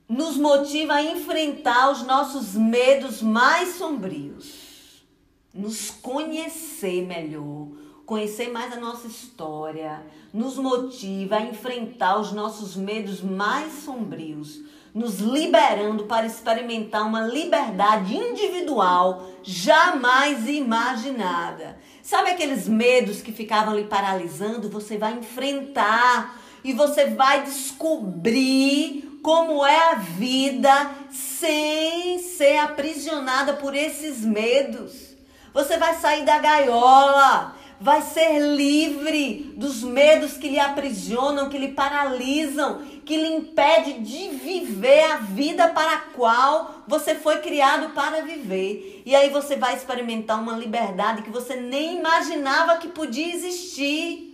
Nos 0.09 0.37
motiva 0.37 0.95
a 0.95 1.03
enfrentar 1.03 1.91
os 1.91 2.03
nossos 2.03 2.53
medos 2.53 3.21
mais 3.21 3.75
sombrios. 3.75 5.05
Nos 5.53 5.89
conhecer 5.89 7.05
melhor, 7.05 7.69
conhecer 8.05 8.51
mais 8.51 8.71
a 8.71 8.79
nossa 8.79 9.07
história, 9.07 10.05
nos 10.33 10.57
motiva 10.57 11.37
a 11.37 11.41
enfrentar 11.41 12.19
os 12.19 12.31
nossos 12.31 12.75
medos 12.75 13.21
mais 13.21 13.83
sombrios, 13.83 14.61
nos 14.93 15.19
liberando 15.19 16.05
para 16.05 16.27
experimentar 16.27 17.05
uma 17.05 17.21
liberdade 17.21 18.15
individual 18.15 19.27
jamais 19.41 20.47
imaginada. 20.47 21.79
Sabe 22.03 22.29
aqueles 22.29 22.67
medos 22.67 23.21
que 23.21 23.31
ficavam 23.31 23.75
lhe 23.75 23.85
paralisando? 23.85 24.69
Você 24.69 24.97
vai 24.97 25.13
enfrentar 25.13 26.46
e 26.67 26.73
você 26.73 27.05
vai 27.05 27.43
descobrir 27.43 29.19
como 29.23 29.65
é 29.65 29.91
a 29.91 29.95
vida 29.95 30.91
sem 31.09 32.19
ser 32.19 32.57
aprisionada 32.57 33.53
por 33.53 33.73
esses 33.73 34.19
medos. 34.19 35.15
Você 35.53 35.77
vai 35.77 35.95
sair 35.95 36.25
da 36.25 36.37
gaiola, 36.39 37.55
vai 37.79 38.01
ser 38.01 38.39
livre 38.39 39.53
dos 39.55 39.81
medos 39.81 40.33
que 40.33 40.49
lhe 40.49 40.59
aprisionam, 40.59 41.47
que 41.47 41.57
lhe 41.57 41.69
paralisam, 41.69 42.81
que 43.05 43.15
lhe 43.15 43.29
impede 43.29 43.99
de 43.99 44.27
viver 44.35 45.03
a 45.05 45.17
vida 45.19 45.69
para 45.69 45.93
a 45.93 46.01
qual 46.13 46.83
você 46.85 47.15
foi 47.15 47.37
criado 47.37 47.93
para 47.93 48.23
viver. 48.23 49.03
E 49.05 49.15
aí 49.15 49.29
você 49.29 49.55
vai 49.55 49.73
experimentar 49.73 50.37
uma 50.37 50.57
liberdade 50.57 51.21
que 51.21 51.29
você 51.29 51.55
nem 51.55 51.97
imaginava 51.97 52.75
que 52.75 52.89
podia 52.89 53.33
existir. 53.33 54.26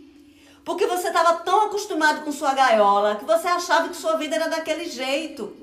Porque 0.64 0.88
você 0.88 1.08
estava 1.08 1.34
tão 1.40 1.66
acostumado 1.66 2.24
com 2.24 2.32
sua 2.32 2.54
gaiola 2.54 3.16
que 3.16 3.26
você 3.26 3.48
achava 3.48 3.90
que 3.90 3.98
sua 3.98 4.16
vida 4.16 4.36
era 4.36 4.48
daquele 4.48 4.86
jeito, 4.86 5.54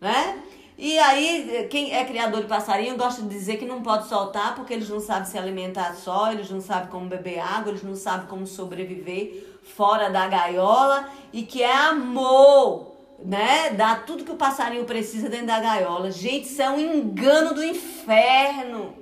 né? 0.00 0.42
E 0.78 0.98
aí, 0.98 1.68
quem 1.68 1.94
é 1.94 2.04
criador 2.06 2.40
de 2.40 2.46
passarinho 2.46 2.96
gosta 2.96 3.20
de 3.20 3.28
dizer 3.28 3.58
que 3.58 3.66
não 3.66 3.82
pode 3.82 4.08
soltar 4.08 4.54
porque 4.54 4.72
eles 4.72 4.88
não 4.88 4.98
sabem 4.98 5.26
se 5.26 5.36
alimentar 5.36 5.94
só, 5.94 6.32
eles 6.32 6.48
não 6.48 6.60
sabem 6.60 6.88
como 6.88 7.06
beber 7.06 7.38
água, 7.38 7.70
eles 7.70 7.82
não 7.82 7.94
sabem 7.94 8.26
como 8.28 8.46
sobreviver 8.46 9.58
fora 9.62 10.08
da 10.08 10.26
gaiola 10.26 11.06
e 11.34 11.42
que 11.42 11.62
é 11.62 11.70
amor, 11.70 12.92
né? 13.22 13.70
Dá 13.70 13.96
tudo 13.96 14.24
que 14.24 14.32
o 14.32 14.36
passarinho 14.36 14.86
precisa 14.86 15.28
dentro 15.28 15.48
da 15.48 15.60
gaiola. 15.60 16.10
Gente, 16.10 16.46
isso 16.46 16.62
é 16.62 16.70
um 16.70 16.80
engano 16.80 17.52
do 17.52 17.62
inferno. 17.62 18.94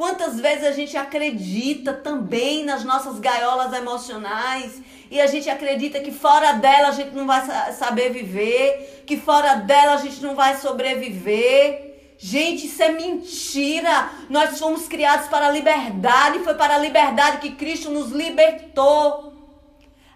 Quantas 0.00 0.40
vezes 0.40 0.64
a 0.64 0.72
gente 0.72 0.96
acredita 0.96 1.92
também 1.92 2.64
nas 2.64 2.84
nossas 2.84 3.18
gaiolas 3.18 3.70
emocionais 3.70 4.80
e 5.10 5.20
a 5.20 5.26
gente 5.26 5.50
acredita 5.50 6.00
que 6.00 6.10
fora 6.10 6.52
dela 6.52 6.88
a 6.88 6.92
gente 6.92 7.14
não 7.14 7.26
vai 7.26 7.44
saber 7.74 8.08
viver, 8.08 9.04
que 9.06 9.18
fora 9.18 9.56
dela 9.56 9.92
a 9.92 9.96
gente 9.98 10.22
não 10.22 10.34
vai 10.34 10.56
sobreviver. 10.56 12.14
Gente, 12.16 12.64
isso 12.64 12.82
é 12.82 12.92
mentira. 12.92 14.08
Nós 14.30 14.58
fomos 14.58 14.88
criados 14.88 15.28
para 15.28 15.48
a 15.48 15.50
liberdade, 15.50 16.38
foi 16.38 16.54
para 16.54 16.76
a 16.76 16.78
liberdade 16.78 17.36
que 17.36 17.50
Cristo 17.50 17.90
nos 17.90 18.10
libertou. 18.10 19.34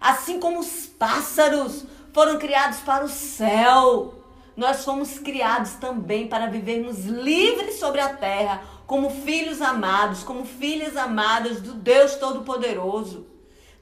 Assim 0.00 0.40
como 0.40 0.60
os 0.60 0.86
pássaros 0.86 1.84
foram 2.10 2.38
criados 2.38 2.78
para 2.78 3.04
o 3.04 3.08
céu, 3.10 4.14
nós 4.56 4.82
fomos 4.82 5.18
criados 5.18 5.72
também 5.72 6.26
para 6.26 6.46
vivermos 6.46 7.04
livres 7.04 7.78
sobre 7.78 8.00
a 8.00 8.08
terra 8.08 8.62
como 8.94 9.10
filhos 9.10 9.60
amados, 9.60 10.22
como 10.22 10.44
filhas 10.44 10.96
amadas 10.96 11.60
do 11.60 11.72
Deus 11.72 12.14
Todo-Poderoso. 12.14 13.26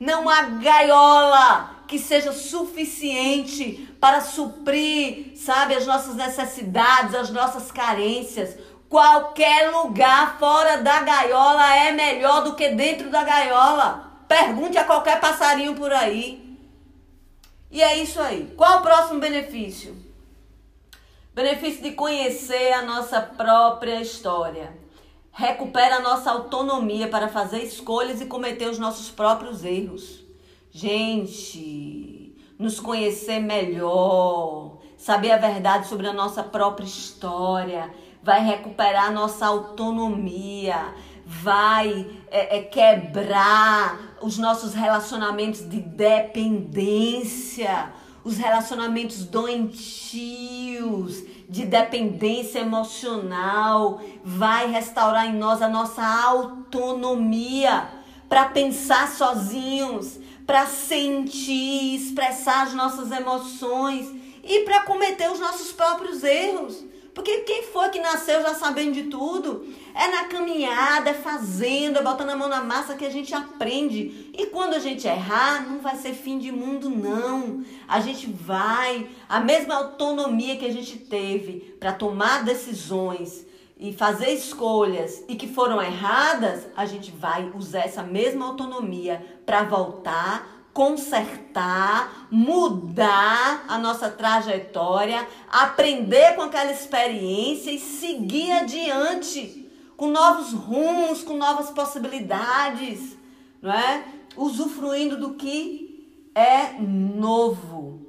Não 0.01 0.27
há 0.27 0.41
gaiola 0.41 1.85
que 1.87 1.99
seja 1.99 2.33
suficiente 2.33 3.95
para 4.01 4.23
suprir, 4.23 5.35
sabe, 5.37 5.75
as 5.75 5.87
nossas 5.87 6.15
necessidades, 6.15 7.15
as 7.15 7.29
nossas 7.29 7.71
carências. 7.71 8.57
Qualquer 8.89 9.71
lugar 9.71 10.39
fora 10.39 10.79
da 10.79 11.03
gaiola 11.03 11.77
é 11.77 11.93
melhor 11.93 12.43
do 12.45 12.55
que 12.55 12.71
dentro 12.71 13.11
da 13.11 13.23
gaiola. 13.23 14.11
Pergunte 14.27 14.79
a 14.79 14.85
qualquer 14.85 15.21
passarinho 15.21 15.75
por 15.75 15.93
aí. 15.93 16.59
E 17.71 17.83
é 17.83 17.99
isso 17.99 18.19
aí. 18.19 18.55
Qual 18.57 18.79
o 18.79 18.83
próximo 18.83 19.21
benefício? 19.21 19.95
Benefício 21.35 21.83
de 21.83 21.91
conhecer 21.91 22.73
a 22.73 22.81
nossa 22.81 23.21
própria 23.21 24.01
história 24.01 24.81
recupera 25.33 25.97
a 25.97 26.01
nossa 26.01 26.31
autonomia 26.31 27.09
para 27.09 27.29
fazer 27.29 27.63
escolhas 27.63 28.21
e 28.21 28.27
cometer 28.27 28.69
os 28.69 28.79
nossos 28.79 29.11
próprios 29.11 29.65
erros. 29.65 30.23
Gente, 30.71 32.37
nos 32.59 32.79
conhecer 32.79 33.41
melhor, 33.41 34.79
saber 34.97 35.33
a 35.33 35.39
verdade 35.39 35.89
sobre 35.89 36.07
a 36.07 36.13
nossa 36.13 36.43
própria 36.43 36.85
história, 36.85 37.91
vai 38.23 38.45
recuperar 38.45 39.07
a 39.07 39.11
nossa 39.11 39.47
autonomia, 39.47 40.95
vai 41.25 42.07
é, 42.31 42.59
é, 42.59 42.63
quebrar 42.63 44.19
os 44.21 44.37
nossos 44.39 44.75
relacionamentos 44.75 45.69
de 45.69 45.81
dependência, 45.81 47.93
os 48.23 48.37
relacionamentos 48.37 49.25
doentios 49.25 51.25
de 51.53 51.67
dependência 51.67 52.61
emocional, 52.61 54.01
vai 54.25 54.71
restaurar 54.71 55.27
em 55.27 55.35
nós 55.35 55.61
a 55.61 55.69
nossa 55.69 56.03
autonomia 56.03 57.91
para 58.27 58.47
pensar 58.47 59.07
sozinhos, 59.07 60.19
para 60.47 60.65
sentir, 60.65 61.95
expressar 61.95 62.63
as 62.63 62.73
nossas 62.73 63.13
emoções 63.13 64.11
e 64.43 64.61
para 64.61 64.85
cometer 64.85 65.31
os 65.31 65.39
nossos 65.39 65.73
próprios 65.73 66.25
erros. 66.25 66.83
Porque 67.15 67.41
quem 67.41 67.65
foi 67.65 67.91
que 67.91 68.01
nasceu 68.01 68.41
já 68.41 68.55
sabendo 68.55 68.93
de 68.93 69.05
tudo? 69.05 69.67
É 69.95 70.09
na 70.09 70.25
caminhada, 70.25 71.11
é 71.11 71.15
fazendo, 71.15 71.99
é 71.99 72.03
botando 72.03 72.31
a 72.31 72.37
mão 72.37 72.49
na 72.49 72.65
massa 72.65 72.95
que 72.95 73.05
a 73.05 73.11
gente 73.11 73.35
aprende. 73.35 74.31
E 74.33 74.47
quando 74.47 74.75
a 74.75 74.79
gente 74.79 75.07
errar, 75.07 75.69
não 75.69 75.79
vai 75.81 75.95
ser 75.97 76.15
fim 76.15 76.39
de 76.39 76.51
mundo, 76.51 76.89
não. 76.89 77.63
A 77.87 78.01
gente 78.01 78.27
vai, 78.27 79.07
a 79.29 79.41
mesma 79.41 79.75
autonomia 79.75 80.57
que 80.57 80.65
a 80.65 80.73
gente 80.73 80.97
teve 80.97 81.77
para 81.79 81.93
tomar 81.93 82.45
decisões 82.45 83.47
e 83.79 83.93
fazer 83.93 84.31
escolhas 84.31 85.23
e 85.29 85.35
que 85.35 85.49
foram 85.49 85.83
erradas, 85.83 86.67
a 86.75 86.87
gente 86.87 87.11
vai 87.11 87.51
usar 87.55 87.81
essa 87.81 88.03
mesma 88.03 88.47
autonomia 88.47 89.21
para 89.45 89.65
voltar 89.65 90.52
consertar, 90.73 92.29
mudar 92.31 93.65
a 93.69 93.79
nossa 93.79 94.09
trajetória, 94.11 95.27
aprender 95.51 96.35
com 96.35 96.43
aquela 96.43 96.73
experiência 96.73 97.71
e 97.71 97.79
seguir 97.79 98.51
adiante 98.53 99.71
com 99.97 100.09
novos 100.09 100.53
rumos, 100.53 101.23
com 101.23 101.37
novas 101.37 101.71
possibilidades, 101.71 103.17
não 103.61 103.73
é? 103.73 104.05
Usufruindo 104.37 105.17
do 105.17 105.35
que 105.35 106.29
é 106.35 106.73
novo, 106.81 108.01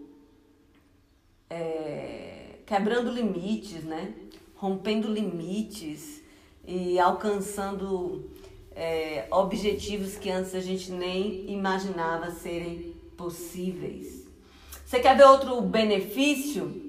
é, 1.50 2.60
quebrando 2.66 3.12
limites, 3.12 3.84
né? 3.84 4.14
Rompendo 4.56 5.08
limites 5.08 6.22
e 6.66 6.98
alcançando 6.98 8.32
é, 8.76 9.28
objetivos 9.32 10.16
que 10.16 10.30
antes 10.30 10.56
a 10.56 10.60
gente 10.60 10.92
nem 10.92 11.50
imaginava 11.50 12.32
serem 12.32 12.96
possíveis. 13.16 14.24
Você 14.86 15.00
quer 15.00 15.18
ver 15.18 15.26
outro 15.26 15.60
benefício? 15.62 16.82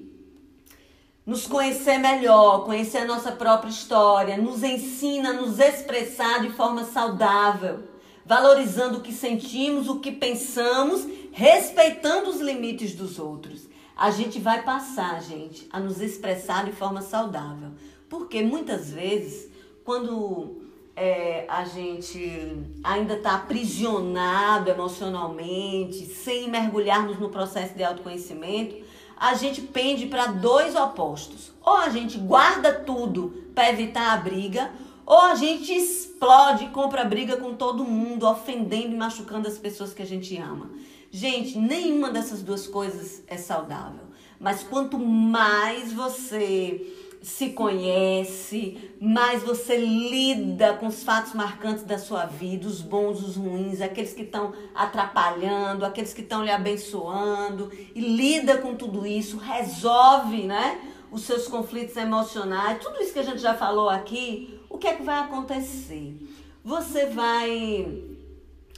Nos 1.25 1.47
conhecer 1.47 1.97
melhor, 1.97 2.65
conhecer 2.65 2.99
a 2.99 3.05
nossa 3.05 3.31
própria 3.31 3.69
história, 3.69 4.37
nos 4.37 4.61
ensina 4.61 5.29
a 5.29 5.33
nos 5.33 5.59
expressar 5.59 6.41
de 6.41 6.51
forma 6.51 6.83
saudável, 6.83 7.83
valorizando 8.23 8.99
o 8.99 9.01
que 9.01 9.11
sentimos, 9.11 9.89
o 9.89 9.99
que 9.99 10.11
pensamos, 10.11 11.07
respeitando 11.31 12.29
os 12.29 12.39
limites 12.39 12.93
dos 12.93 13.17
outros. 13.17 13.67
A 13.97 14.11
gente 14.11 14.39
vai 14.39 14.61
passar, 14.61 15.21
gente, 15.23 15.67
a 15.71 15.79
nos 15.79 15.99
expressar 16.01 16.65
de 16.65 16.73
forma 16.73 17.01
saudável. 17.01 17.71
Porque 18.09 18.43
muitas 18.43 18.91
vezes, 18.91 19.49
quando 19.83 20.64
é, 20.95 21.45
a 21.49 21.65
gente 21.65 22.63
ainda 22.83 23.15
está 23.15 23.35
aprisionado 23.35 24.69
emocionalmente, 24.69 26.05
sem 26.05 26.49
mergulharmos 26.49 27.19
no 27.19 27.29
processo 27.29 27.75
de 27.75 27.83
autoconhecimento, 27.83 28.75
a 29.17 29.33
gente 29.33 29.61
pende 29.61 30.05
para 30.05 30.27
dois 30.27 30.75
opostos. 30.75 31.51
Ou 31.61 31.75
a 31.77 31.89
gente 31.89 32.17
guarda 32.17 32.73
tudo 32.73 33.43
para 33.53 33.69
evitar 33.69 34.13
a 34.13 34.17
briga, 34.17 34.71
ou 35.05 35.19
a 35.19 35.35
gente 35.35 35.71
explode 35.73 36.65
e 36.65 36.69
compra 36.69 37.03
briga 37.03 37.37
com 37.37 37.53
todo 37.53 37.83
mundo, 37.83 38.27
ofendendo 38.27 38.93
e 38.93 38.97
machucando 38.97 39.47
as 39.47 39.57
pessoas 39.57 39.93
que 39.93 40.01
a 40.01 40.05
gente 40.05 40.35
ama. 40.37 40.69
Gente, 41.11 41.57
nenhuma 41.57 42.09
dessas 42.09 42.41
duas 42.41 42.67
coisas 42.67 43.23
é 43.27 43.37
saudável. 43.37 44.05
Mas 44.39 44.63
quanto 44.63 44.97
mais 44.97 45.93
você 45.93 47.04
se 47.25 47.49
conhece, 47.49 48.77
mais 49.01 49.41
você 49.41 49.77
lida 49.77 50.73
com 50.73 50.85
os 50.85 51.03
fatos 51.03 51.33
marcantes 51.33 51.83
da 51.83 51.97
sua 51.97 52.27
vida, 52.27 52.67
os 52.67 52.83
bons, 52.83 53.19
os 53.19 53.35
ruins, 53.35 53.81
aqueles 53.81 54.13
que 54.13 54.21
estão 54.21 54.53
atrapalhando, 54.75 55.83
aqueles 55.83 56.13
que 56.13 56.21
estão 56.21 56.43
lhe 56.43 56.51
abençoando, 56.51 57.71
e 57.95 57.99
lida 57.99 58.59
com 58.59 58.75
tudo 58.75 59.07
isso, 59.07 59.37
resolve, 59.37 60.43
né? 60.43 60.79
Os 61.11 61.23
seus 61.23 61.47
conflitos 61.47 61.97
emocionais, 61.97 62.77
tudo 62.79 63.01
isso 63.01 63.13
que 63.13 63.19
a 63.19 63.23
gente 63.23 63.39
já 63.39 63.55
falou 63.55 63.89
aqui, 63.89 64.61
o 64.69 64.77
que 64.77 64.87
é 64.87 64.93
que 64.93 65.01
vai 65.01 65.21
acontecer? 65.21 66.15
Você 66.63 67.07
vai 67.07 68.03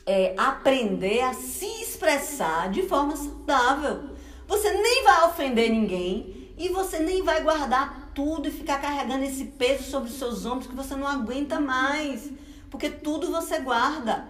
é, 0.05 0.33
aprender 0.37 1.19
a 1.19 1.33
se 1.33 1.65
expressar 1.81 2.71
de 2.71 2.83
forma 2.83 3.13
saudável. 3.17 4.03
Você 4.47 4.71
nem 4.71 5.03
vai 5.03 5.27
ofender 5.27 5.69
ninguém 5.69 6.36
e 6.57 6.69
você 6.69 6.99
nem 6.99 7.21
vai 7.21 7.43
guardar 7.43 8.11
tudo 8.15 8.47
e 8.47 8.51
ficar 8.51 8.81
carregando 8.81 9.23
esse 9.23 9.45
peso 9.45 9.83
sobre 9.83 10.09
os 10.09 10.17
seus 10.17 10.43
ombros 10.43 10.65
que 10.65 10.75
você 10.75 10.95
não 10.95 11.07
aguenta 11.07 11.59
mais. 11.59 12.31
Porque 12.71 12.89
tudo 12.89 13.31
você 13.31 13.59
guarda. 13.59 14.27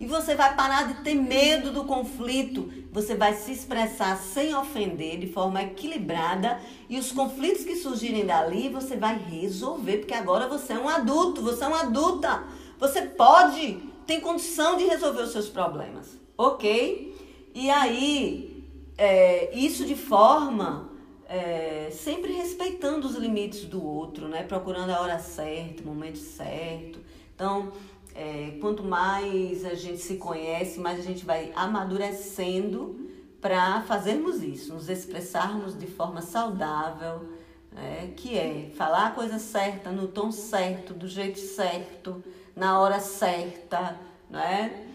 E 0.00 0.06
você 0.06 0.34
vai 0.34 0.54
parar 0.54 0.88
de 0.88 1.02
ter 1.02 1.14
medo 1.14 1.70
do 1.70 1.84
conflito. 1.84 2.72
Você 2.92 3.14
vai 3.14 3.34
se 3.34 3.52
expressar 3.52 4.16
sem 4.16 4.54
ofender, 4.54 5.18
de 5.18 5.26
forma 5.26 5.62
equilibrada. 5.62 6.58
E 6.88 6.98
os 6.98 7.12
conflitos 7.12 7.64
que 7.64 7.76
surgirem 7.76 8.24
dali, 8.24 8.70
você 8.70 8.96
vai 8.96 9.18
resolver. 9.18 9.98
Porque 9.98 10.14
agora 10.14 10.48
você 10.48 10.72
é 10.72 10.78
um 10.78 10.88
adulto, 10.88 11.42
você 11.42 11.62
é 11.62 11.68
uma 11.68 11.82
adulta. 11.82 12.42
Você 12.78 13.02
pode, 13.02 13.82
tem 14.06 14.18
condição 14.20 14.78
de 14.78 14.84
resolver 14.84 15.22
os 15.22 15.32
seus 15.32 15.48
problemas. 15.48 16.18
Ok? 16.38 17.14
E 17.54 17.70
aí, 17.70 18.64
é, 18.96 19.54
isso 19.54 19.84
de 19.84 19.94
forma 19.94 20.85
é, 21.28 21.90
sempre 21.90 22.32
respeitando 22.32 23.06
os 23.06 23.16
limites 23.16 23.64
do 23.64 23.84
outro, 23.84 24.28
né? 24.28 24.42
Procurando 24.44 24.90
a 24.90 25.00
hora 25.00 25.18
certa, 25.18 25.82
o 25.82 25.86
momento 25.86 26.18
certo. 26.18 27.00
Então, 27.34 27.72
é, 28.14 28.56
quanto 28.60 28.82
mais 28.82 29.64
a 29.64 29.74
gente 29.74 29.98
se 29.98 30.16
conhece, 30.16 30.78
mais 30.78 30.98
a 30.98 31.02
gente 31.02 31.24
vai 31.24 31.52
amadurecendo 31.54 33.10
para 33.40 33.82
fazermos 33.82 34.42
isso, 34.42 34.72
nos 34.72 34.88
expressarmos 34.88 35.78
de 35.78 35.86
forma 35.86 36.22
saudável, 36.22 37.28
né? 37.70 38.12
que 38.16 38.36
é 38.36 38.70
falar 38.74 39.08
a 39.08 39.10
coisa 39.10 39.38
certa, 39.38 39.90
no 39.90 40.08
tom 40.08 40.32
certo, 40.32 40.94
do 40.94 41.06
jeito 41.06 41.38
certo, 41.38 42.22
na 42.54 42.80
hora 42.80 42.98
certa, 43.00 44.00
né? 44.30 44.86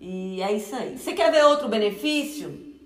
E 0.00 0.40
é 0.42 0.52
isso 0.52 0.76
aí. 0.76 0.96
Você 0.96 1.12
quer 1.12 1.32
ver 1.32 1.44
outro 1.44 1.68
benefício? 1.68 2.76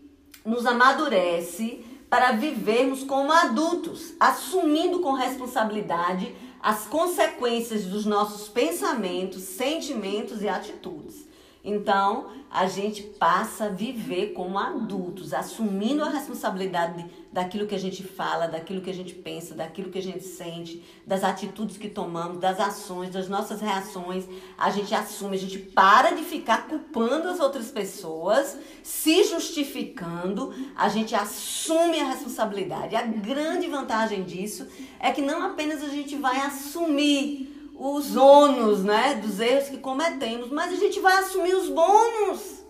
Nos 0.45 0.65
amadurece 0.65 1.85
para 2.13 2.33
vivermos 2.33 3.05
como 3.05 3.33
adultos, 3.33 4.13
assumindo 4.21 5.01
com 5.01 5.13
responsabilidade 5.13 6.37
as 6.61 6.85
consequências 6.87 7.85
dos 7.85 8.05
nossos 8.05 8.51
pensamentos, 8.51 9.41
sentimentos 9.45 10.43
e 10.43 10.49
atitudes. 10.49 11.27
Então, 11.65 12.27
a 12.51 12.67
gente 12.67 13.03
passa 13.03 13.67
a 13.67 13.69
viver 13.69 14.33
como 14.33 14.59
adultos, 14.59 15.33
assumindo 15.33 16.03
a 16.03 16.09
responsabilidade 16.09 17.07
daquilo 17.33 17.67
que 17.67 17.75
a 17.75 17.79
gente 17.79 18.03
fala, 18.03 18.49
daquilo 18.49 18.83
que 18.83 18.91
a 18.91 18.95
gente 18.95 19.15
pensa, 19.15 19.55
daquilo 19.55 19.91
que 19.91 19.99
a 19.99 20.03
gente 20.03 20.25
sente, 20.25 20.85
das 21.07 21.23
atitudes 21.23 21.77
que 21.77 21.89
tomamos, 21.89 22.39
das 22.39 22.59
ações, 22.59 23.11
das 23.11 23.29
nossas 23.29 23.61
reações. 23.61 24.25
A 24.59 24.71
gente 24.71 24.93
assume, 24.93 25.37
a 25.37 25.39
gente 25.39 25.59
para 25.59 26.11
de 26.11 26.25
ficar 26.25 26.67
culpando 26.67 27.29
as 27.29 27.39
outras 27.39 27.71
pessoas, 27.71 28.59
se 28.83 29.23
justificando, 29.23 30.53
a 30.77 30.89
gente 30.89 31.15
assume 31.15 32.01
a 32.01 32.09
responsabilidade. 32.11 32.97
A 32.97 33.03
grande 33.03 33.69
vantagem 33.69 34.25
disso 34.25 34.67
é 34.99 35.13
que 35.13 35.23
não 35.23 35.43
apenas 35.47 35.83
a 35.83 35.89
gente 35.89 36.17
vai 36.17 36.39
assumir 36.39 37.52
os 37.85 38.15
ônus, 38.15 38.85
né, 38.85 39.17
dos 39.17 39.41
erros 39.41 39.69
que 39.69 39.79
cometemos, 39.79 40.51
mas 40.51 40.73
a 40.73 40.77
gente 40.77 41.01
vai 41.01 41.17
assumir 41.17 41.57
os 41.57 41.69
bônus. 41.69 42.63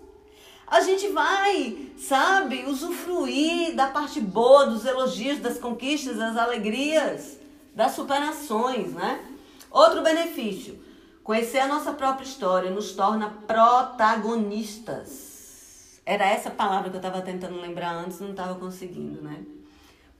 A 0.66 0.80
gente 0.80 1.08
vai, 1.08 1.90
sabe, 1.98 2.64
usufruir 2.64 3.76
da 3.76 3.88
parte 3.88 4.22
boa, 4.22 4.64
dos 4.64 4.86
elogios, 4.86 5.38
das 5.38 5.58
conquistas, 5.58 6.16
das 6.16 6.34
alegrias, 6.38 7.36
das 7.74 7.92
superações, 7.92 8.94
né? 8.94 9.22
Outro 9.70 10.02
benefício, 10.02 10.82
conhecer 11.22 11.58
a 11.58 11.68
nossa 11.68 11.92
própria 11.92 12.24
história 12.24 12.70
nos 12.70 12.92
torna 12.92 13.34
protagonistas. 13.46 16.00
Era 16.06 16.24
essa 16.24 16.50
palavra 16.50 16.88
que 16.88 16.96
eu 16.96 17.00
estava 17.00 17.20
tentando 17.20 17.60
lembrar 17.60 17.92
antes, 17.92 18.18
não 18.18 18.30
estava 18.30 18.54
conseguindo, 18.54 19.20
né? 19.20 19.42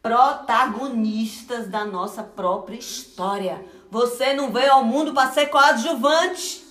Protagonistas 0.03 1.67
da 1.67 1.87
nossa 1.87 2.23
própria 2.23 2.77
história 2.77 3.65
você 3.93 4.33
não 4.33 4.51
veio 4.51 4.73
ao 4.73 4.85
mundo 4.87 5.13
para 5.13 5.31
ser 5.33 5.49
coadjuvante. 5.49 6.65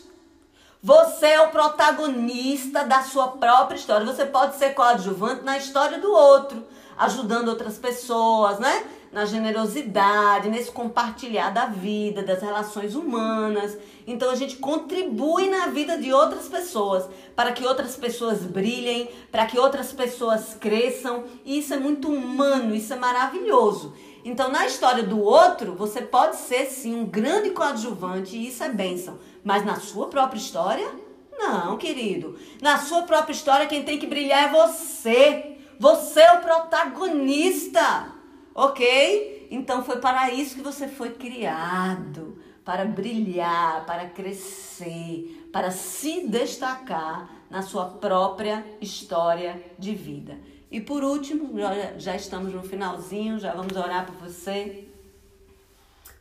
Você 0.82 1.28
é 1.28 1.42
o 1.42 1.50
protagonista 1.50 2.84
da 2.84 3.04
sua 3.04 3.28
própria 3.28 3.78
história. 3.78 4.04
Você 4.08 4.26
pode 4.26 4.56
ser 4.56 4.74
coadjuvante 4.74 5.44
na 5.44 5.56
história 5.56 6.00
do 6.00 6.12
outro, 6.12 6.66
ajudando 6.98 7.50
outras 7.50 7.78
pessoas, 7.78 8.58
né? 8.58 8.88
Na 9.12 9.26
generosidade, 9.26 10.50
nesse 10.50 10.72
compartilhar 10.72 11.52
da 11.52 11.68
vida, 11.68 12.24
das 12.24 12.42
relações 12.42 12.96
humanas. 12.96 13.78
Então 14.08 14.32
a 14.32 14.36
gente 14.36 14.56
contribui 14.56 15.48
na 15.48 15.68
vida 15.68 16.00
de 16.00 16.12
outras 16.12 16.48
pessoas, 16.48 17.08
para 17.36 17.52
que 17.52 17.64
outras 17.64 17.96
pessoas 17.96 18.40
brilhem, 18.40 19.08
para 19.32 19.46
que 19.46 19.60
outras 19.60 19.94
pessoas 19.94 20.58
cresçam. 20.60 21.26
E 21.46 21.60
isso 21.60 21.72
é 21.72 21.78
muito 21.78 22.08
humano, 22.08 22.74
isso 22.74 22.92
é 22.92 22.98
maravilhoso. 22.98 23.94
Então, 24.24 24.52
na 24.52 24.66
história 24.66 25.04
do 25.04 25.20
outro, 25.20 25.74
você 25.74 26.02
pode 26.02 26.36
ser 26.36 26.66
sim 26.66 26.96
um 26.96 27.06
grande 27.06 27.52
coadjuvante 27.52 28.36
e 28.36 28.48
isso 28.48 28.64
é 28.64 28.70
bênção. 28.70 29.20
Mas 29.44 29.66
na 29.66 29.80
sua 29.80 30.08
própria 30.08 30.38
história, 30.38 30.90
não, 31.32 31.78
querido. 31.78 32.38
Na 32.62 32.78
sua 32.78 33.02
própria 33.04 33.34
história, 33.34 33.66
quem 33.66 33.84
tem 33.84 33.98
que 33.98 34.06
brilhar 34.06 34.44
é 34.44 34.52
você. 34.52 35.58
Você 35.80 36.20
é 36.20 36.34
o 36.34 36.42
protagonista, 36.42 38.14
ok? 38.54 39.48
Então 39.50 39.84
foi 39.84 39.98
para 39.98 40.32
isso 40.32 40.56
que 40.56 40.62
você 40.62 40.88
foi 40.88 41.10
criado 41.10 42.40
para 42.64 42.86
brilhar, 42.86 43.86
para 43.86 44.08
crescer, 44.08 45.50
para 45.52 45.72
se 45.72 46.28
destacar 46.28 47.30
na 47.50 47.62
sua 47.62 47.86
própria 47.86 48.64
história 48.80 49.62
de 49.78 49.96
vida. 49.96 50.38
E 50.72 50.80
por 50.80 51.04
último, 51.04 51.54
já 51.98 52.16
estamos 52.16 52.54
no 52.54 52.64
finalzinho, 52.64 53.38
já 53.38 53.54
vamos 53.54 53.76
orar 53.76 54.06
por 54.06 54.16
você. 54.16 54.88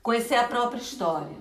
Conhecer 0.02 0.34
a 0.34 0.48
própria 0.48 0.80
história. 0.80 1.36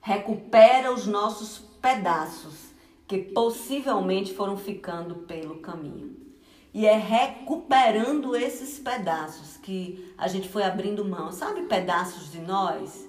Recupera 0.00 0.92
os 0.92 1.06
nossos 1.06 1.58
pedaços 1.80 2.66
que 3.06 3.18
possivelmente 3.18 4.34
foram 4.34 4.56
ficando 4.56 5.14
pelo 5.14 5.60
caminho. 5.60 6.16
E 6.74 6.84
é 6.84 6.96
recuperando 6.96 8.34
esses 8.34 8.76
pedaços 8.80 9.56
que 9.58 10.12
a 10.18 10.26
gente 10.26 10.48
foi 10.48 10.64
abrindo 10.64 11.04
mão. 11.04 11.30
Sabe 11.30 11.62
pedaços 11.62 12.32
de 12.32 12.40
nós? 12.40 13.08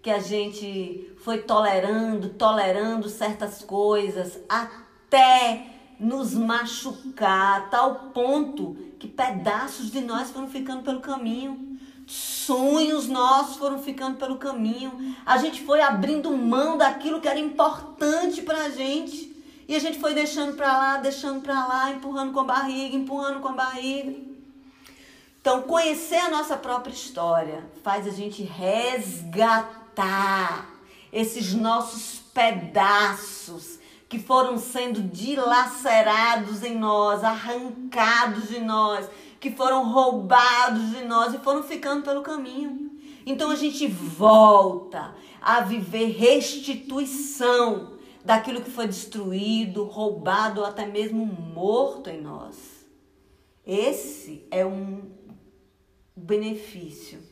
Que 0.00 0.10
a 0.10 0.20
gente 0.20 1.12
foi 1.18 1.38
tolerando, 1.42 2.28
tolerando 2.30 3.08
certas 3.08 3.62
coisas 3.62 4.38
até 4.48 5.73
nos 5.98 6.34
machucar 6.34 7.58
a 7.58 7.60
tal 7.62 7.94
ponto 8.12 8.76
que 8.98 9.06
pedaços 9.06 9.90
de 9.90 10.00
nós 10.00 10.30
foram 10.30 10.48
ficando 10.48 10.82
pelo 10.82 11.00
caminho. 11.00 11.78
Sonhos 12.06 13.08
nossos 13.08 13.56
foram 13.56 13.78
ficando 13.78 14.18
pelo 14.18 14.36
caminho. 14.36 15.16
A 15.24 15.38
gente 15.38 15.62
foi 15.62 15.80
abrindo 15.80 16.36
mão 16.36 16.76
daquilo 16.76 17.20
que 17.20 17.28
era 17.28 17.38
importante 17.38 18.42
pra 18.42 18.68
gente. 18.68 19.34
E 19.66 19.74
a 19.74 19.78
gente 19.78 19.98
foi 19.98 20.12
deixando 20.12 20.54
pra 20.54 20.76
lá, 20.76 20.98
deixando 20.98 21.40
pra 21.40 21.66
lá, 21.66 21.90
empurrando 21.90 22.32
com 22.32 22.40
a 22.40 22.44
barriga, 22.44 22.94
empurrando 22.94 23.40
com 23.40 23.48
a 23.48 23.52
barriga. 23.52 24.14
Então, 25.40 25.62
conhecer 25.62 26.16
a 26.16 26.30
nossa 26.30 26.56
própria 26.56 26.92
história 26.92 27.64
faz 27.82 28.06
a 28.06 28.10
gente 28.10 28.42
resgatar 28.42 29.54
esses 31.12 31.54
nossos 31.54 32.20
pedaços 32.34 33.78
que 34.08 34.18
foram 34.18 34.58
sendo 34.58 35.02
dilacerados 35.02 36.62
em 36.62 36.76
nós, 36.76 37.24
arrancados 37.24 38.48
de 38.48 38.60
nós, 38.60 39.08
que 39.40 39.50
foram 39.50 39.90
roubados 39.90 40.90
de 40.90 41.04
nós 41.04 41.34
e 41.34 41.38
foram 41.38 41.62
ficando 41.62 42.02
pelo 42.02 42.22
caminho. 42.22 42.92
Então 43.26 43.50
a 43.50 43.56
gente 43.56 43.86
volta 43.86 45.14
a 45.40 45.60
viver 45.60 46.06
restituição 46.06 47.94
daquilo 48.24 48.62
que 48.62 48.70
foi 48.70 48.86
destruído, 48.86 49.84
roubado 49.84 50.60
ou 50.60 50.66
até 50.66 50.86
mesmo 50.86 51.24
morto 51.24 52.08
em 52.08 52.20
nós. 52.20 52.86
Esse 53.66 54.46
é 54.50 54.64
um 54.64 55.10
benefício 56.14 57.22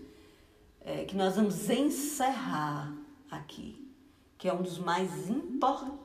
é, 0.81 1.05
que 1.05 1.15
nós 1.15 1.37
vamos 1.37 1.69
encerrar 1.69 2.93
aqui, 3.31 3.87
que 4.37 4.49
é 4.49 4.53
um 4.53 4.63
dos 4.63 4.79
mais 4.79 5.29
importantes 5.29 6.02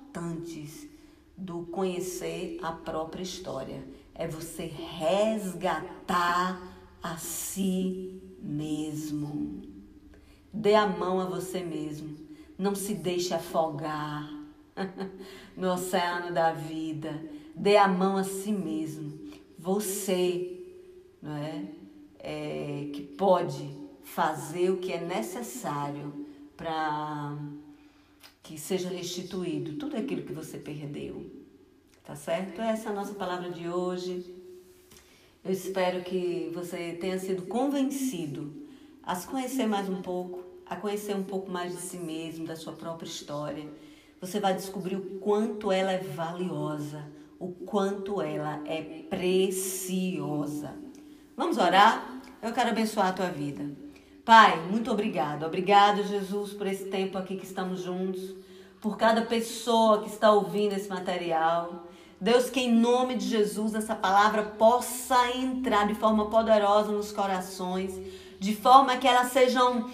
do 1.38 1.63
conhecer 1.68 2.59
a 2.63 2.72
própria 2.72 3.22
história. 3.22 3.84
É 4.15 4.28
você 4.28 4.65
resgatar 4.65 6.59
a 7.01 7.18
si 7.18 8.22
mesmo. 8.41 9.61
Dê 10.51 10.74
a 10.74 10.88
mão 10.88 11.20
a 11.20 11.26
você 11.26 11.61
mesmo. 11.61 12.18
Não 12.57 12.74
se 12.74 12.95
deixe 12.95 13.34
afogar 13.34 14.28
no 15.55 15.72
oceano 15.72 16.34
da 16.34 16.51
vida. 16.51 17.24
Dê 17.55 17.78
a 17.78 17.88
mão 17.88 18.18
a 18.18 18.24
si 18.24 18.51
mesmo. 18.51 19.20
Você, 19.59 20.65
não 21.22 21.36
é? 21.36 21.65
é 22.20 22.89
que 22.93 23.01
pode 23.01 23.70
fazer 24.03 24.72
o 24.72 24.78
que 24.78 24.91
é 24.91 25.01
necessário 25.01 26.26
para 26.55 27.38
que 28.47 28.57
seja 28.57 28.87
restituído 28.87 29.73
tudo 29.73 29.97
aquilo 29.97 30.21
que 30.21 30.31
você 30.31 30.57
perdeu. 30.57 31.29
Tá 32.01 32.15
certo? 32.15 32.61
Essa 32.61 32.87
é 32.87 32.91
a 32.93 32.95
nossa 32.95 33.13
palavra 33.13 33.49
de 33.49 33.67
hoje. 33.67 34.33
Eu 35.43 35.51
espero 35.51 36.01
que 36.01 36.49
você 36.53 36.93
tenha 36.93 37.19
sido 37.19 37.41
convencido 37.41 38.53
a 39.03 39.15
se 39.15 39.27
conhecer 39.27 39.67
mais 39.67 39.89
um 39.89 40.01
pouco, 40.01 40.45
a 40.65 40.77
conhecer 40.77 41.13
um 41.13 41.23
pouco 41.23 41.51
mais 41.51 41.73
de 41.73 41.81
si 41.81 41.97
mesmo, 41.97 42.47
da 42.47 42.55
sua 42.55 42.71
própria 42.71 43.09
história. 43.09 43.67
Você 44.21 44.39
vai 44.39 44.53
descobrir 44.53 44.95
o 44.95 45.19
quanto 45.19 45.69
ela 45.69 45.91
é 45.91 45.99
valiosa, 45.99 47.05
o 47.37 47.49
quanto 47.51 48.21
ela 48.21 48.63
é 48.65 49.03
preciosa. 49.09 50.73
Vamos 51.35 51.57
orar? 51.57 52.21
Eu 52.41 52.53
quero 52.53 52.69
abençoar 52.69 53.07
a 53.07 53.13
tua 53.13 53.29
vida. 53.29 53.69
Pai, 54.28 54.59
muito 54.69 54.91
obrigado. 54.91 55.45
Obrigado, 55.45 56.03
Jesus, 56.03 56.51
por 56.51 56.67
esse 56.67 56.89
tempo 56.89 57.17
aqui 57.17 57.38
que 57.38 57.45
estamos 57.45 57.82
juntos, 57.82 58.36
por 58.82 58.97
cada 58.97 59.21
pessoa 59.21 60.03
que 60.03 60.09
está 60.09 60.30
ouvindo 60.34 60.73
esse 60.73 60.89
material. 60.89 61.88
Deus, 62.19 62.49
que 62.49 62.59
em 62.59 62.69
nome 62.69 63.15
de 63.15 63.25
Jesus 63.25 63.73
essa 63.73 63.95
palavra 63.95 64.43
possa 64.43 65.32
entrar 65.34 65.88
de 65.88 65.95
forma 65.95 66.25
poderosa 66.25 66.91
nos 66.91 67.09
corações, 67.09 67.97
de 68.38 68.53
forma 68.53 68.97
que 68.97 69.07
elas 69.07 69.32
sejam 69.32 69.89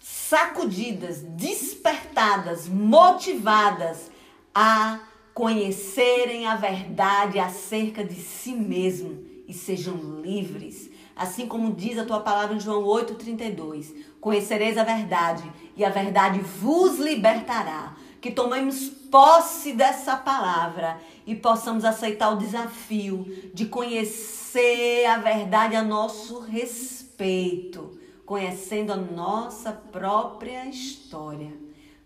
sacudidas, 0.00 1.22
despertadas, 1.22 2.68
motivadas 2.68 4.10
a 4.52 4.98
conhecerem 5.32 6.44
a 6.44 6.56
verdade 6.56 7.38
acerca 7.38 8.02
de 8.02 8.16
si 8.16 8.52
mesmo 8.52 9.24
e 9.46 9.54
sejam 9.54 9.94
livres 10.20 10.89
assim 11.20 11.46
como 11.46 11.74
diz 11.74 11.98
a 11.98 12.06
tua 12.06 12.20
palavra 12.20 12.56
em 12.56 12.60
João 12.60 12.82
8,32. 12.84 13.94
Conhecereis 14.18 14.78
a 14.78 14.84
verdade, 14.84 15.42
e 15.76 15.84
a 15.84 15.90
verdade 15.90 16.40
vos 16.40 16.98
libertará. 16.98 17.94
Que 18.22 18.30
tomemos 18.30 18.88
posse 18.88 19.74
dessa 19.74 20.16
palavra 20.16 20.98
e 21.26 21.34
possamos 21.34 21.84
aceitar 21.84 22.30
o 22.30 22.38
desafio 22.38 23.50
de 23.52 23.66
conhecer 23.66 25.04
a 25.04 25.18
verdade 25.18 25.76
a 25.76 25.82
nosso 25.82 26.40
respeito, 26.40 27.98
conhecendo 28.24 28.90
a 28.90 28.96
nossa 28.96 29.72
própria 29.72 30.66
história, 30.66 31.52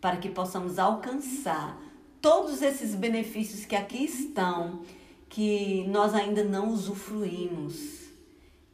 para 0.00 0.16
que 0.16 0.28
possamos 0.28 0.76
alcançar 0.76 1.80
todos 2.20 2.62
esses 2.62 2.96
benefícios 2.96 3.64
que 3.64 3.76
aqui 3.76 4.04
estão, 4.04 4.80
que 5.28 5.84
nós 5.88 6.14
ainda 6.14 6.42
não 6.42 6.68
usufruímos 6.70 8.03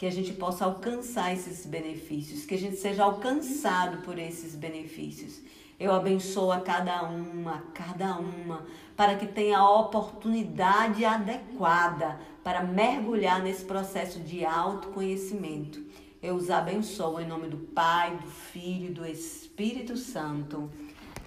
que 0.00 0.06
a 0.06 0.10
gente 0.10 0.32
possa 0.32 0.64
alcançar 0.64 1.32
esses 1.34 1.66
benefícios, 1.66 2.46
que 2.46 2.54
a 2.54 2.58
gente 2.58 2.76
seja 2.76 3.04
alcançado 3.04 3.98
por 3.98 4.18
esses 4.18 4.56
benefícios. 4.56 5.42
Eu 5.78 5.92
abençoo 5.92 6.50
a 6.50 6.58
cada 6.58 7.02
uma, 7.02 7.56
a 7.56 7.60
cada 7.74 8.16
uma, 8.16 8.64
para 8.96 9.16
que 9.16 9.26
tenha 9.26 9.58
a 9.58 9.78
oportunidade 9.78 11.04
adequada 11.04 12.18
para 12.42 12.64
mergulhar 12.64 13.42
nesse 13.42 13.66
processo 13.66 14.20
de 14.20 14.42
autoconhecimento. 14.42 15.84
Eu 16.22 16.34
os 16.34 16.48
abençoo 16.48 17.20
em 17.20 17.26
nome 17.26 17.48
do 17.48 17.58
Pai, 17.58 18.16
do 18.16 18.26
Filho 18.26 18.86
e 18.86 18.94
do 18.94 19.04
Espírito 19.04 19.98
Santo. 19.98 20.70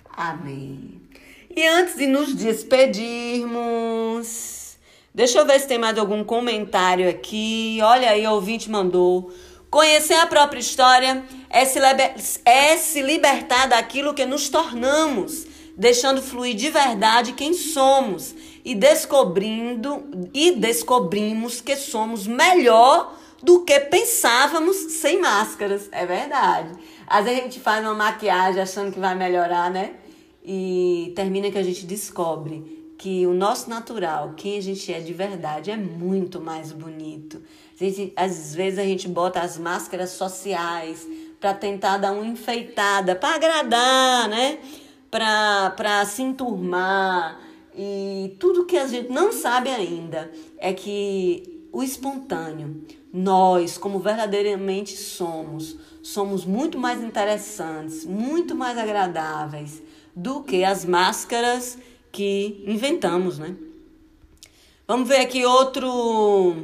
Amém. 0.09 0.99
E 1.55 1.67
antes 1.67 1.95
de 1.95 2.07
nos 2.07 2.34
despedirmos, 2.34 4.62
Deixa 5.14 5.38
eu 5.38 5.45
ver 5.45 5.59
se 5.59 5.68
tem 5.68 5.78
mais 5.78 5.95
algum 5.95 6.24
comentário 6.24 7.07
aqui. 7.07 7.78
Olha 7.84 8.09
aí, 8.09 8.26
o 8.26 8.32
ouvinte 8.32 8.68
mandou. 8.68 9.32
Conhecer 9.70 10.16
a 10.16 10.26
própria 10.26 10.59
história 10.59 11.24
é 11.51 11.66
se, 11.66 11.80
é 12.43 12.76
se 12.78 12.99
libertar 12.99 13.68
daquilo 13.68 14.16
que 14.16 14.26
nos 14.26 14.49
tornamos, 14.49 15.45
deixando 15.78 16.20
fluir 16.20 16.55
de 16.55 16.70
verdade 16.70 17.34
quem 17.34 17.53
somos 17.53 18.34
e 18.66 18.74
descobrindo 18.74 20.03
e 20.34 20.53
descobrimos 20.53 21.61
que 21.61 21.76
somos 21.76 22.26
melhor 22.26 23.16
do 23.41 23.64
que 23.64 23.80
pensávamos 23.82 24.78
sem 24.93 25.22
máscaras. 25.22 25.89
É 25.91 26.07
verdade. 26.07 26.72
Às 27.05 27.26
vezes 27.26 27.39
a 27.39 27.43
gente 27.43 27.59
faz 27.59 27.86
uma 27.86 27.93
maquiagem 27.93 28.59
achando 28.59 28.91
que 28.91 28.99
vai 28.99 29.14
melhorar, 29.14 29.70
né? 29.70 29.91
E 30.43 31.14
termina 31.16 31.51
que 31.51 31.57
a 31.57 31.64
gente 31.64 31.86
descobre 31.86 32.82
que 33.04 33.28
o 33.28 33.34
nosso 33.34 33.70
natural, 33.70 34.32
quem 34.38 34.58
a 34.58 34.62
gente 34.62 34.93
é 34.93 35.01
de 35.01 35.12
verdade, 35.12 35.70
é 35.70 35.76
muito 35.76 36.39
mais 36.39 36.72
bonito. 36.72 37.43
Gente, 37.76 38.14
às 38.16 38.56
vezes 38.56 38.80
a 38.80 38.84
gente 38.84 39.10
bota 39.10 39.41
as 39.41 39.58
máscaras 39.58 40.12
sociais 40.12 41.06
para 41.38 41.54
tentar 41.54 41.97
dar 41.97 42.14
uma 42.14 42.26
enfeitada, 42.26 43.14
para 43.14 43.36
agradar, 43.36 44.30
né? 44.30 44.58
Para 45.12 46.06
se 46.06 46.22
enturmar. 46.22 47.41
E 47.78 48.38
tudo 48.39 48.66
que 48.66 48.78
a 48.78 48.88
gente 48.88 49.12
não 49.12 49.34
sabe 49.34 49.68
ainda 49.70 50.32
é 50.58 50.72
que 50.72 51.68
o 51.74 51.84
espontâneo, 51.84 52.86
nós, 53.12 53.78
como 53.78 53.99
verdadeiramente 53.99 54.95
somos, 54.95 55.76
somos 56.01 56.45
muito 56.45 56.80
mais 56.80 57.04
interessantes, 57.04 58.06
muito 58.06 58.56
mais 58.56 58.78
agradáveis 58.78 59.84
do 60.16 60.41
que 60.41 60.64
as 60.64 60.86
máscaras 60.86 61.78
que 62.14 62.64
inventamos, 62.68 63.39
né? 63.39 63.55
Vamos 64.88 65.09
ver 65.09 65.18
aqui 65.18 65.43
outro 65.43 66.55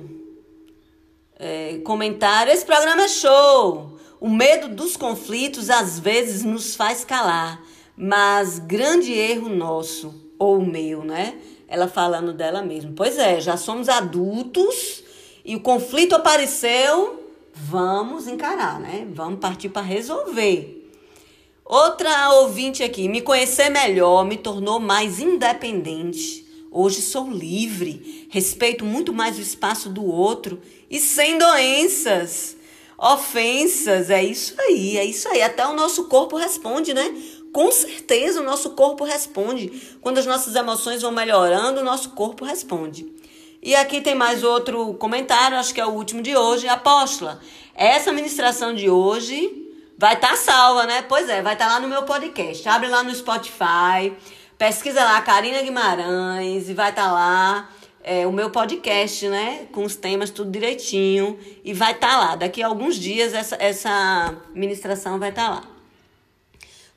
é, 1.38 1.80
comentário. 1.84 2.54
Esse 2.54 2.64
programa 2.64 3.02
é 3.02 3.08
show. 3.08 3.98
O 4.22 4.30
medo 4.30 4.70
dos 4.70 4.96
conflitos 4.96 5.72
às 5.72 6.00
vezes 6.00 6.44
nos 6.44 6.76
faz 6.76 7.04
calar, 7.04 7.64
mas 7.98 8.60
grande 8.60 9.12
erro 9.12 9.50
nosso, 9.50 10.14
ou 10.38 10.62
meu, 10.62 11.04
né? 11.04 11.40
Ela 11.68 11.88
falando 11.88 12.32
dela 12.32 12.62
mesma. 12.62 12.94
Pois 12.96 13.18
é, 13.18 13.42
já 13.42 13.58
somos 13.58 13.90
adultos 13.90 15.04
e 15.44 15.56
o 15.56 15.62
conflito 15.62 16.14
apareceu, 16.14 17.24
vamos 17.56 18.28
encarar, 18.28 18.80
né? 18.80 19.08
Vamos 19.12 19.40
partir 19.40 19.70
para 19.70 19.82
resolver. 19.82 20.79
Outra 21.70 22.32
ouvinte 22.32 22.82
aqui, 22.82 23.08
me 23.08 23.22
conhecer 23.22 23.70
melhor 23.70 24.26
me 24.26 24.36
tornou 24.36 24.80
mais 24.80 25.20
independente. 25.20 26.44
Hoje 26.72 27.00
sou 27.00 27.30
livre, 27.30 28.28
respeito 28.32 28.84
muito 28.84 29.14
mais 29.14 29.38
o 29.38 29.42
espaço 29.42 29.88
do 29.88 30.04
outro 30.04 30.60
e 30.90 31.00
sem 31.00 31.38
doenças, 31.38 32.58
ofensas. 32.98 34.10
É 34.10 34.24
isso 34.24 34.56
aí, 34.58 34.98
é 34.98 35.06
isso 35.06 35.30
aí. 35.30 35.44
Até 35.44 35.64
o 35.68 35.76
nosso 35.76 36.06
corpo 36.06 36.36
responde, 36.36 36.92
né? 36.92 37.16
Com 37.54 37.72
certeza 37.72 38.42
o 38.42 38.46
nosso 38.46 38.72
corpo 38.72 39.04
responde. 39.04 39.72
Quando 40.02 40.18
as 40.18 40.26
nossas 40.26 40.56
emoções 40.56 41.04
vão 41.04 41.12
melhorando, 41.12 41.82
o 41.82 41.86
nosso 41.86 42.10
corpo 42.14 42.46
responde. 42.46 43.06
E 43.62 43.76
aqui 43.76 44.02
tem 44.02 44.16
mais 44.16 44.44
outro 44.44 44.96
comentário, 44.96 45.56
acho 45.56 45.76
que 45.76 45.80
é 45.80 45.86
o 45.86 45.92
último 45.92 46.24
de 46.24 46.36
hoje. 46.36 46.68
Apóstola, 46.68 47.40
essa 47.76 48.12
ministração 48.12 48.74
de 48.74 48.90
hoje 48.90 49.69
Vai 50.00 50.14
estar 50.14 50.30
tá 50.30 50.36
salva, 50.38 50.86
né? 50.86 51.02
Pois 51.02 51.28
é, 51.28 51.42
vai 51.42 51.52
estar 51.52 51.66
tá 51.66 51.74
lá 51.74 51.80
no 51.82 51.90
meu 51.90 52.04
podcast. 52.04 52.70
Abre 52.70 52.88
lá 52.88 53.04
no 53.04 53.14
Spotify, 53.14 54.14
pesquisa 54.58 55.04
lá 55.04 55.22
Karina 55.22 55.62
Guimarães 55.62 56.70
e 56.70 56.74
vai 56.74 56.92
estar 56.92 57.08
tá 57.08 57.12
lá 57.12 57.70
é, 58.02 58.26
o 58.26 58.32
meu 58.32 58.50
podcast, 58.50 59.28
né? 59.28 59.68
Com 59.74 59.84
os 59.84 59.98
temas 59.98 60.30
tudo 60.30 60.50
direitinho. 60.52 61.38
E 61.66 61.74
vai 61.74 61.92
estar 61.92 62.12
tá 62.12 62.18
lá. 62.18 62.36
Daqui 62.38 62.64
a 62.64 62.68
alguns 62.68 62.96
dias 62.96 63.34
essa, 63.34 63.58
essa 63.60 64.38
ministração 64.56 65.20
vai 65.20 65.32
estar 65.32 65.48
tá 65.48 65.50
lá. 65.56 65.64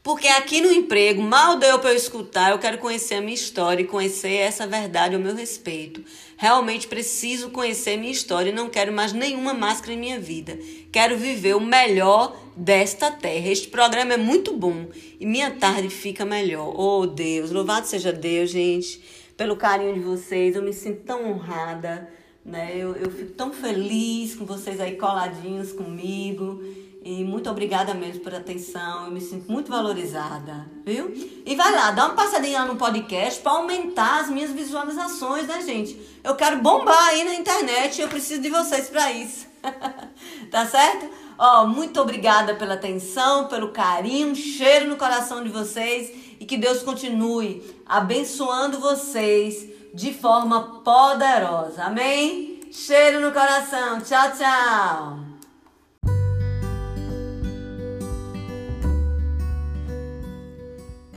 Porque 0.03 0.27
aqui 0.27 0.61
no 0.61 0.73
emprego, 0.73 1.23
mal 1.23 1.57
deu 1.57 1.79
para 1.79 1.91
eu 1.91 1.97
escutar, 1.97 2.51
eu 2.51 2.59
quero 2.59 2.79
conhecer 2.79 3.15
a 3.15 3.21
minha 3.21 3.35
história 3.35 3.83
e 3.83 3.87
conhecer 3.87 4.33
essa 4.33 4.67
verdade 4.67 5.15
ao 5.15 5.21
meu 5.21 5.33
respeito. 5.33 6.03
Realmente 6.37 6.89
preciso 6.89 7.51
conhecer 7.51 7.97
minha 7.97 8.11
história 8.11 8.51
e 8.51 8.53
não 8.53 8.69
quero 8.69 8.93
mais 8.93 9.13
nenhuma 9.13 9.55
máscara 9.55 9.93
em 9.93 9.99
minha 9.99 10.19
vida. 10.19 10.59
Quero 10.91 11.17
viver 11.17 11.55
o 11.55 11.61
melhor 11.61 12.37
desta 12.57 13.13
terra. 13.13 13.47
Este 13.47 13.69
programa 13.69 14.15
é 14.15 14.17
muito 14.17 14.53
bom 14.57 14.89
e 15.21 15.25
minha 15.25 15.53
tarde 15.53 15.89
fica 15.89 16.25
melhor. 16.25 16.75
Oh 16.77 17.07
Deus, 17.07 17.53
louvado 17.53 17.87
seja 17.87 18.13
Deus, 18.13 18.51
gente, 18.51 19.01
pelo 19.37 19.55
carinho 19.55 19.95
de 19.95 20.01
vocês. 20.01 20.57
Eu 20.57 20.63
me 20.63 20.73
sinto 20.73 21.03
tão 21.05 21.31
honrada, 21.31 22.11
né? 22.45 22.73
Eu, 22.75 22.97
eu 22.97 23.09
fico 23.09 23.35
tão 23.35 23.53
feliz 23.53 24.35
com 24.35 24.45
vocês 24.45 24.81
aí 24.81 24.97
coladinhos 24.97 25.73
comigo. 25.73 26.61
E 27.05 27.25
muito 27.25 27.51
obrigada 27.51 27.95
mesmo 27.95 28.21
por 28.21 28.35
atenção. 28.35 29.07
Eu 29.07 29.11
me 29.11 29.21
sinto 29.21 29.51
muito 29.51 29.71
valorizada, 29.71 30.67
viu? 30.85 31.13
E 31.45 31.57
vai 31.57 31.73
lá, 31.73 31.91
dá 31.91 32.07
uma 32.07 32.15
passadinha 32.15 32.61
lá 32.61 32.67
no 32.67 32.77
podcast 32.77 33.41
para 33.41 33.53
aumentar 33.53 34.21
as 34.21 34.29
minhas 34.29 34.51
visualizações, 34.53 35.49
né, 35.49 35.61
gente? 35.63 36.01
Eu 36.23 36.37
quero 36.37 36.59
bombar 36.59 37.09
aí 37.09 37.25
na 37.25 37.35
internet 37.35 38.01
eu 38.01 38.09
preciso 38.09 38.41
de 38.41 38.51
vocês 38.51 38.89
para 38.89 39.11
isso. 39.11 39.47
tá 40.51 40.65
certo? 40.67 41.11
Ó, 41.37 41.67
muito 41.67 42.01
obrigada 42.01 42.55
pela 42.55 42.75
atenção, 42.75 43.49
pelo 43.49 43.73
carinho, 43.73 44.29
um 44.29 44.35
cheiro 44.35 44.87
no 44.87 44.97
coração 44.97 45.43
de 45.43 45.49
vocês 45.49 46.13
e 46.39 46.45
que 46.45 46.57
Deus 46.57 46.83
continue 46.83 47.63
abençoando 47.85 48.79
vocês 48.79 49.67
de 49.93 50.15
forma 50.15 50.83
poderosa. 50.85 51.85
Amém? 51.85 52.61
Cheiro 52.71 53.21
no 53.21 53.33
coração. 53.33 54.01
Tchau, 54.01 54.33
tchau. 54.37 55.32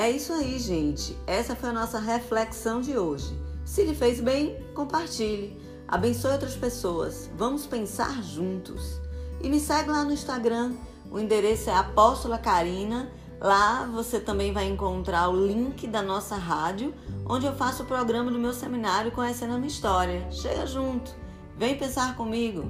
É 0.06 0.12
isso 0.12 0.32
aí, 0.34 0.60
gente. 0.60 1.18
Essa 1.26 1.56
foi 1.56 1.70
a 1.70 1.74
nossa 1.74 1.98
reflexão 1.98 2.80
de 2.80 2.96
hoje. 2.96 3.36
Se 3.66 3.84
lhe 3.84 3.96
fez 3.96 4.22
bem, 4.22 4.56
compartilhe. 4.76 5.60
Abençoe 5.88 6.34
outras 6.34 6.56
pessoas. 6.56 7.28
Vamos 7.36 7.66
pensar 7.66 8.22
juntos. 8.22 9.02
E 9.42 9.50
me 9.50 9.60
segue 9.60 9.90
lá 9.90 10.04
no 10.04 10.14
Instagram. 10.14 10.74
O 11.10 11.18
endereço 11.18 11.72
é 11.72 11.76
Apóstola 11.76 12.38
Carina. 12.38 13.12
Lá 13.42 13.86
você 13.88 14.20
também 14.20 14.54
vai 14.54 14.68
encontrar 14.68 15.28
o 15.28 15.44
link 15.48 15.88
da 15.88 16.04
nossa 16.04 16.36
rádio, 16.36 16.94
onde 17.28 17.48
eu 17.48 17.56
faço 17.56 17.82
o 17.82 17.88
programa 17.88 18.30
do 18.30 18.38
meu 18.38 18.54
seminário 18.54 19.12
Conhecendo 19.12 19.56
a 19.56 19.58
Minha 19.58 19.70
História. 19.70 20.28
Chega 20.30 20.68
junto. 20.68 21.16
Vem 21.58 21.80
pensar 21.80 22.16
comigo. 22.16 22.64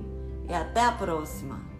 E 0.47 0.53
até 0.53 0.85
a 0.85 0.93
próxima. 0.93 1.74